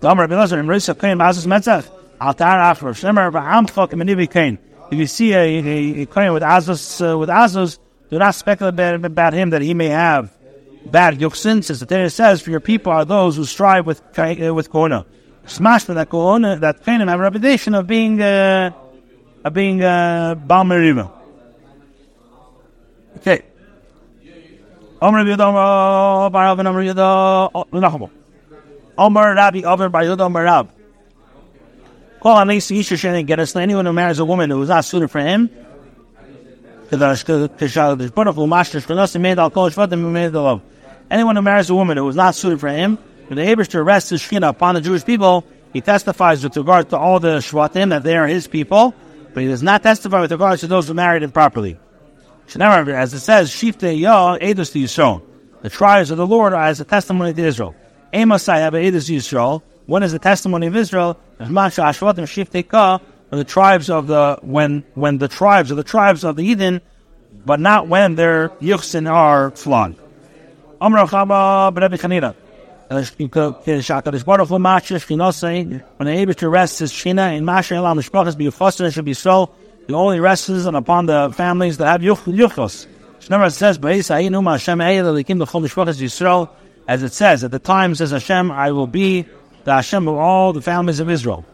Rabbi 0.00 0.36
Lazar, 0.36 0.62
Imrisa 0.62 0.98
Kain 0.98 1.18
Mazas 1.18 1.46
Metzach, 1.46 1.90
Altar 2.20 2.44
Afro 2.44 2.92
Shemer 2.92 3.32
V'Amchok 3.32 3.90
Menivi 3.90 4.30
Kain. 4.30 4.58
If 4.90 4.98
you 4.98 5.06
see 5.06 5.34
a, 5.34 5.58
a, 5.58 6.32
with 6.32 6.42
Azos 6.42 7.12
uh, 7.12 7.18
with 7.18 7.28
Azos, 7.28 7.78
do 8.08 8.18
not 8.18 8.34
speculate 8.34 9.04
about 9.04 9.32
him 9.34 9.50
that 9.50 9.60
he 9.60 9.74
may 9.74 9.88
have 9.88 10.32
bad 10.90 11.18
yuksin, 11.18 11.62
since 11.64 11.80
the 11.80 11.86
Torah 11.86 12.10
says, 12.10 12.40
"For 12.40 12.50
your 12.50 12.60
people 12.60 12.92
are 12.92 13.04
those 13.04 13.36
who 13.36 13.44
strive 13.44 13.86
with 13.86 14.02
uh, 14.18 14.54
with 14.54 14.70
Kona." 14.70 15.04
smash 15.50 15.84
for 15.84 15.94
that 15.94 16.08
kohona, 16.08 16.60
that 16.60 16.84
Kainim 16.84 17.08
have 17.08 17.20
a 17.20 17.22
reputation 17.22 17.74
of 17.74 17.86
being 17.86 18.20
uh, 18.20 18.70
of 19.44 19.52
being 19.52 19.82
uh, 19.82 20.34
Baal 20.34 20.64
Meriva. 20.64 21.10
Okay. 23.16 23.42
Omer 25.00 25.24
Yudom 25.24 26.32
Bar 26.32 26.46
Avin 26.46 26.66
Omer 26.66 26.82
Yudom 26.82 28.10
Omer 28.98 29.34
Rabbi 29.34 29.62
Avin 29.64 29.90
Bar. 29.90 30.68
Call 32.20 32.36
on 32.36 32.48
Nisi 32.48 32.80
Isha 32.80 33.08
anyone 33.60 33.86
who 33.86 33.92
marries 33.92 34.18
a 34.18 34.24
woman 34.24 34.50
who 34.50 34.60
is 34.62 34.68
not 34.68 34.84
suited 34.84 35.08
for 35.08 35.20
him. 35.20 35.48
Anyone 41.10 41.36
who 41.36 41.42
marries 41.42 41.70
a 41.70 41.74
woman 41.74 41.96
who 41.96 42.08
is 42.08 42.16
not 42.16 42.34
suited 42.34 42.60
for 42.60 42.68
him, 42.68 42.98
when 43.28 43.36
the 43.36 43.42
Abishter 43.42 43.84
rests 43.84 44.10
his 44.10 44.22
Shekhinah 44.22 44.48
upon 44.48 44.74
the 44.74 44.80
Jewish 44.80 45.04
people, 45.04 45.44
he 45.72 45.80
testifies 45.80 46.42
with 46.42 46.56
regard 46.56 46.90
to 46.90 46.98
all 46.98 47.20
the 47.20 47.38
Shvatim 47.38 47.90
that 47.90 48.02
they 48.02 48.16
are 48.16 48.26
his 48.26 48.46
people, 48.46 48.94
but 49.34 49.42
he 49.42 49.48
does 49.48 49.62
not 49.62 49.82
testify 49.82 50.20
with 50.20 50.32
regard 50.32 50.58
to 50.60 50.66
those 50.66 50.88
who 50.88 50.94
married 50.94 51.22
improperly. 51.22 51.78
As 52.58 53.12
it 53.12 53.20
says, 53.20 53.50
Shifte 53.50 53.98
Yah 53.98 54.38
Edus 54.38 54.72
to 54.72 54.78
Yisrael. 54.78 55.22
The 55.60 55.68
tribes 55.68 56.10
of 56.10 56.16
the 56.16 56.26
Lord 56.26 56.54
are 56.54 56.62
as 56.62 56.80
a 56.80 56.84
testimony 56.84 57.34
to 57.34 57.42
Israel. 57.42 57.74
Amosai 58.12 58.58
have 58.58 58.72
Edus 58.72 59.10
Yisrael. 59.14 59.62
One 59.86 60.02
is 60.02 60.12
the 60.12 60.18
testimony 60.18 60.66
of 60.66 60.76
Israel. 60.76 61.18
Masha 61.38 61.82
Ashvatim 61.82 62.24
Shifte 62.24 62.66
the 63.30 63.44
tribes 63.44 63.90
of 63.90 64.06
the 64.06 64.38
when 64.42 64.84
when 64.94 65.18
the 65.18 65.28
tribes 65.28 65.70
of 65.70 65.76
the 65.76 65.84
tribes 65.84 66.24
of 66.24 66.36
the 66.36 66.44
Eden, 66.44 66.80
but 67.44 67.60
not 67.60 67.86
when 67.86 68.14
their 68.14 68.48
yuchsin 68.60 69.10
are 69.10 69.50
flawed. 69.50 69.96
Amr 70.80 71.06
Chaba 71.06 71.74
Rebbe 71.74 71.98
Chanina. 71.98 72.34
When 72.88 73.02
the 73.02 73.10
Abishter 75.98 76.50
rests 76.50 76.78
his 76.78 76.90
Shina 76.90 77.36
in 77.36 77.44
Masha 77.44 77.74
Elam, 77.74 77.96
the 77.98 78.02
Shprachas 78.02 78.38
be 78.38 78.46
Yuchosin, 78.46 78.90
should 78.92 79.04
be 79.04 79.12
so. 79.12 79.50
He 79.86 79.92
only 79.92 80.20
rests 80.20 80.48
upon 80.48 81.04
the 81.06 81.30
families 81.36 81.76
that 81.78 81.86
have 81.86 82.00
Yuchos. 82.00 82.86
It 83.20 83.24
says, 83.52 83.78
as 86.88 87.02
it 87.02 87.12
says, 87.12 87.44
at 87.44 87.50
the 87.50 87.58
time, 87.58 87.94
says 87.94 88.10
Hashem, 88.10 88.50
I 88.50 88.72
will 88.72 88.86
be 88.86 89.26
the 89.64 89.74
Hashem 89.74 90.08
of 90.08 90.14
all 90.14 90.54
the 90.54 90.62
families 90.62 91.00
of 91.00 91.10
Israel. 91.10 91.44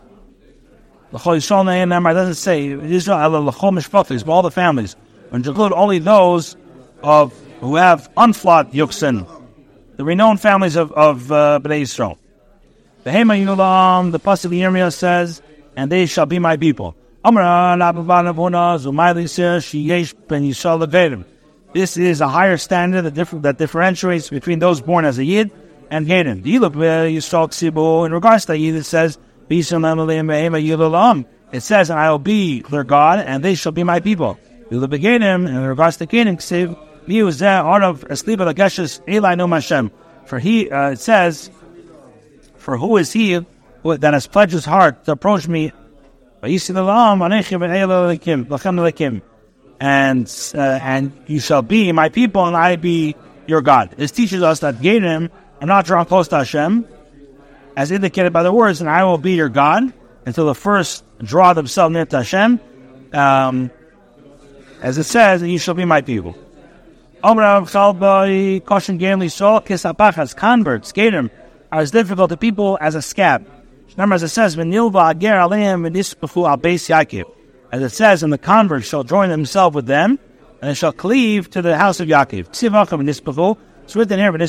It 1.12 1.24
doesn't 1.24 2.34
say 2.34 2.66
Israel, 2.68 3.42
but 3.42 4.28
all 4.28 4.42
the 4.42 4.50
families. 4.52 4.96
And 5.32 5.46
include 5.46 5.72
only 5.72 5.98
those 5.98 6.56
of 7.02 7.32
who 7.60 7.76
have 7.76 8.10
unflawed 8.16 8.72
Yuchsin, 8.72 9.26
the 9.96 10.04
renowned 10.04 10.40
families 10.40 10.76
of, 10.76 10.92
of 10.92 11.30
uh, 11.30 11.60
Bnei 11.62 11.82
Israel. 11.82 12.18
The 13.04 13.10
Hema 13.10 13.42
Yulam, 13.44 14.12
the 14.12 14.20
Pasuk 14.20 14.50
Yirmiyah 14.50 14.92
says, 14.92 15.42
and 15.76 15.90
they 15.92 16.06
shall 16.06 16.26
be 16.26 16.38
my 16.38 16.56
people. 16.56 16.96
This 21.74 21.96
is 21.96 22.20
a 22.20 22.28
higher 22.28 22.56
standard 22.56 23.02
that, 23.02 23.14
differ- 23.14 23.38
that 23.40 23.58
differentiates 23.58 24.30
between 24.30 24.58
those 24.58 24.80
born 24.80 25.04
as 25.04 25.18
a 25.18 25.24
Yid 25.24 25.50
and 25.90 26.06
Gaden. 26.06 26.44
In 28.06 28.12
regards 28.12 28.44
to 28.46 28.56
Yid, 28.58 28.74
it 28.74 28.84
says, 28.84 29.18
It 29.48 29.62
says, 31.62 31.90
and 31.90 31.98
I 31.98 32.10
will 32.10 32.18
be 32.18 32.62
their 32.62 32.84
God, 32.84 33.18
and 33.20 33.44
they 33.44 33.54
shall 33.54 33.72
be 33.72 33.84
my 33.84 34.00
people. 34.00 34.38
In 34.70 34.80
regards 34.80 35.96
to 35.98 36.06
Gaden, 36.06 36.76
for 40.26 40.38
he, 40.38 40.70
uh, 40.70 40.90
it 40.90 41.00
says, 41.00 41.50
for 42.56 42.76
who 42.76 42.96
is 42.96 43.12
he 43.12 43.44
that 43.84 44.14
has 44.14 44.26
pledged 44.26 44.52
his 44.52 44.64
heart 44.64 45.04
to 45.04 45.12
approach 45.12 45.46
me 45.46 45.72
and 49.80 50.52
uh, 50.54 50.78
and 50.82 51.12
you 51.26 51.40
shall 51.40 51.62
be 51.62 51.92
my 51.92 52.08
people, 52.08 52.46
and 52.46 52.56
I 52.56 52.76
be 52.76 53.16
your 53.46 53.60
God. 53.62 53.94
This 53.96 54.10
teaches 54.10 54.42
us 54.42 54.60
that 54.60 54.76
Gedim 54.76 55.30
are 55.60 55.66
not 55.66 55.84
drawn 55.84 56.06
close 56.06 56.28
to 56.28 56.36
Hashem, 56.36 56.86
as 57.76 57.90
indicated 57.90 58.32
by 58.32 58.42
the 58.42 58.52
words, 58.52 58.80
and 58.80 58.88
I 58.88 59.04
will 59.04 59.18
be 59.18 59.32
your 59.32 59.48
God, 59.48 59.92
until 60.26 60.46
the 60.46 60.54
first 60.54 61.04
draw 61.18 61.52
themselves 61.52 61.92
near 61.92 62.06
to 62.06 62.16
Hashem, 62.18 62.60
um, 63.12 63.70
as 64.80 64.98
it 64.98 65.04
says, 65.04 65.42
and 65.42 65.50
you 65.50 65.58
shall 65.58 65.74
be 65.74 65.84
my 65.84 66.02
people. 66.02 66.36
Converts, 67.24 67.72
Gedim, 70.92 71.30
are 71.72 71.80
as 71.80 71.90
difficult 71.90 72.28
to 72.28 72.36
people 72.36 72.76
as 72.82 72.94
a 72.94 73.00
scab. 73.00 73.50
Remember, 73.92 74.14
as 74.14 74.22
it 74.22 74.28
says, 74.28 74.58
as 77.72 77.82
it 77.82 77.90
says, 77.90 78.22
and 78.22 78.30
the 78.30 78.36
converts 78.36 78.86
shall 78.86 79.04
join 79.04 79.30
themselves 79.30 79.74
with 79.74 79.86
them, 79.86 80.18
and 80.60 80.70
they 80.70 80.74
shall 80.74 80.92
cleave 80.92 81.48
to 81.48 81.62
the 81.62 81.78
house 81.78 81.98
of 81.98 82.08
Yaakov. 82.08 82.48
It's 83.84 83.96
written 83.96 84.18
here, 84.18 84.34
and 84.34 84.42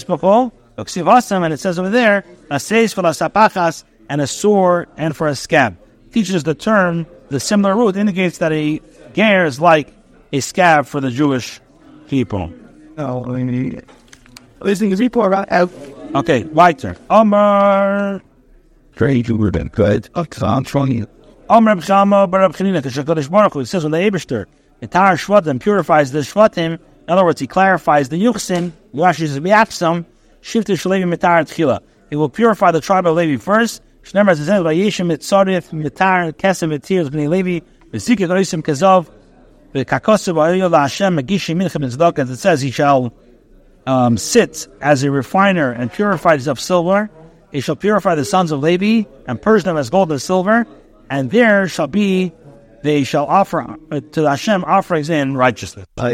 it 1.53 1.59
says 1.61 1.79
over 1.79 1.89
there, 1.89 2.25
a 2.51 2.59
seis 2.59 2.91
for 2.91 3.03
sapachas, 3.03 3.85
and 4.09 4.19
a 4.19 4.27
sword, 4.27 4.89
and 4.97 5.15
for 5.15 5.29
a 5.29 5.35
scab. 5.35 5.77
Teaches 6.11 6.43
the 6.43 6.55
term, 6.55 7.07
the 7.29 7.39
similar 7.39 7.73
root 7.73 7.95
indicates 7.95 8.39
that 8.39 8.51
a 8.51 8.81
ger 9.13 9.45
is 9.45 9.61
like 9.61 9.93
a 10.33 10.41
scab 10.41 10.87
for 10.87 10.99
the 10.99 11.09
Jewish 11.09 11.61
people. 12.09 12.51
Oh, 12.97 13.25
I 13.25 13.43
mean, 13.43 13.81
listening 14.61 14.91
to 14.91 14.97
report 14.97 15.33
about 15.33 15.71
Okay, 16.15 16.43
weiter. 16.45 16.95
Omar. 17.09 18.21
Great, 18.95 19.27
you 19.27 19.35
were 19.35 19.51
good. 19.51 20.09
I'm 20.15 20.63
trying 20.63 20.91
you. 20.93 21.07
Om 21.49 21.67
Reb 21.67 21.79
Chama 21.79 22.29
Bar 22.31 22.39
Reb 22.39 22.53
Chanina, 22.53 22.81
Kashakadosh 22.81 23.29
Baruch 23.29 23.53
Hu, 23.53 23.59
it 23.59 23.65
says 23.65 23.83
when 23.83 23.91
the 23.91 23.97
Eberster, 23.97 24.45
entire 24.81 25.15
Shvatim 25.15 25.59
purifies 25.59 26.11
the 26.11 26.19
Shvatim, 26.19 26.73
in 26.75 26.79
other 27.09 27.23
words, 27.23 27.39
he 27.39 27.47
clarifies 27.47 28.09
the 28.09 28.15
Yuchsin, 28.15 28.71
Rashi 28.93 29.27
says, 29.27 29.39
Biaksam, 29.39 30.05
Shifter 30.41 30.73
Shalevi 30.73 31.03
Mitar 31.03 31.43
Tchila. 31.43 31.81
He 32.09 32.15
will 32.15 32.29
purify 32.29 32.71
the 32.71 32.81
tribe 32.81 33.05
of 33.05 33.15
Levi 33.15 33.39
first. 33.39 33.83
Shnemer 34.03 34.35
says, 34.35 34.47
Vayeshim 34.47 35.11
Mitzarif 35.11 35.69
Mitar 35.71 36.33
Kesem 36.33 36.69
Mitir 36.71 37.07
Bnei 37.09 37.29
Levi, 37.29 37.65
Vizikik 37.91 38.29
Oisim 38.29 38.63
Kazov, 38.63 39.07
as 42.19 42.29
it 42.29 42.37
says, 42.37 42.61
he 42.61 42.71
shall 42.71 43.13
um, 43.85 44.17
sit 44.17 44.67
as 44.81 45.03
a 45.03 45.11
refiner 45.11 45.71
and 45.71 45.91
purify 45.91 46.31
himself 46.31 46.59
silver. 46.59 47.09
He 47.51 47.61
shall 47.61 47.75
purify 47.75 48.15
the 48.15 48.25
sons 48.25 48.51
of 48.51 48.61
Levi 48.61 49.09
and 49.27 49.41
purge 49.41 49.63
them 49.63 49.77
as 49.77 49.89
gold 49.89 50.11
and 50.11 50.21
silver 50.21 50.65
and 51.09 51.31
there 51.31 51.67
shall 51.67 51.87
be 51.87 52.33
they 52.83 53.03
shall 53.03 53.25
offer 53.25 53.77
uh, 53.91 53.99
to 54.11 54.29
Hashem 54.29 54.63
offerings 54.63 55.09
in 55.09 55.35
righteousness. 55.35 55.87
Uh, 55.97 56.13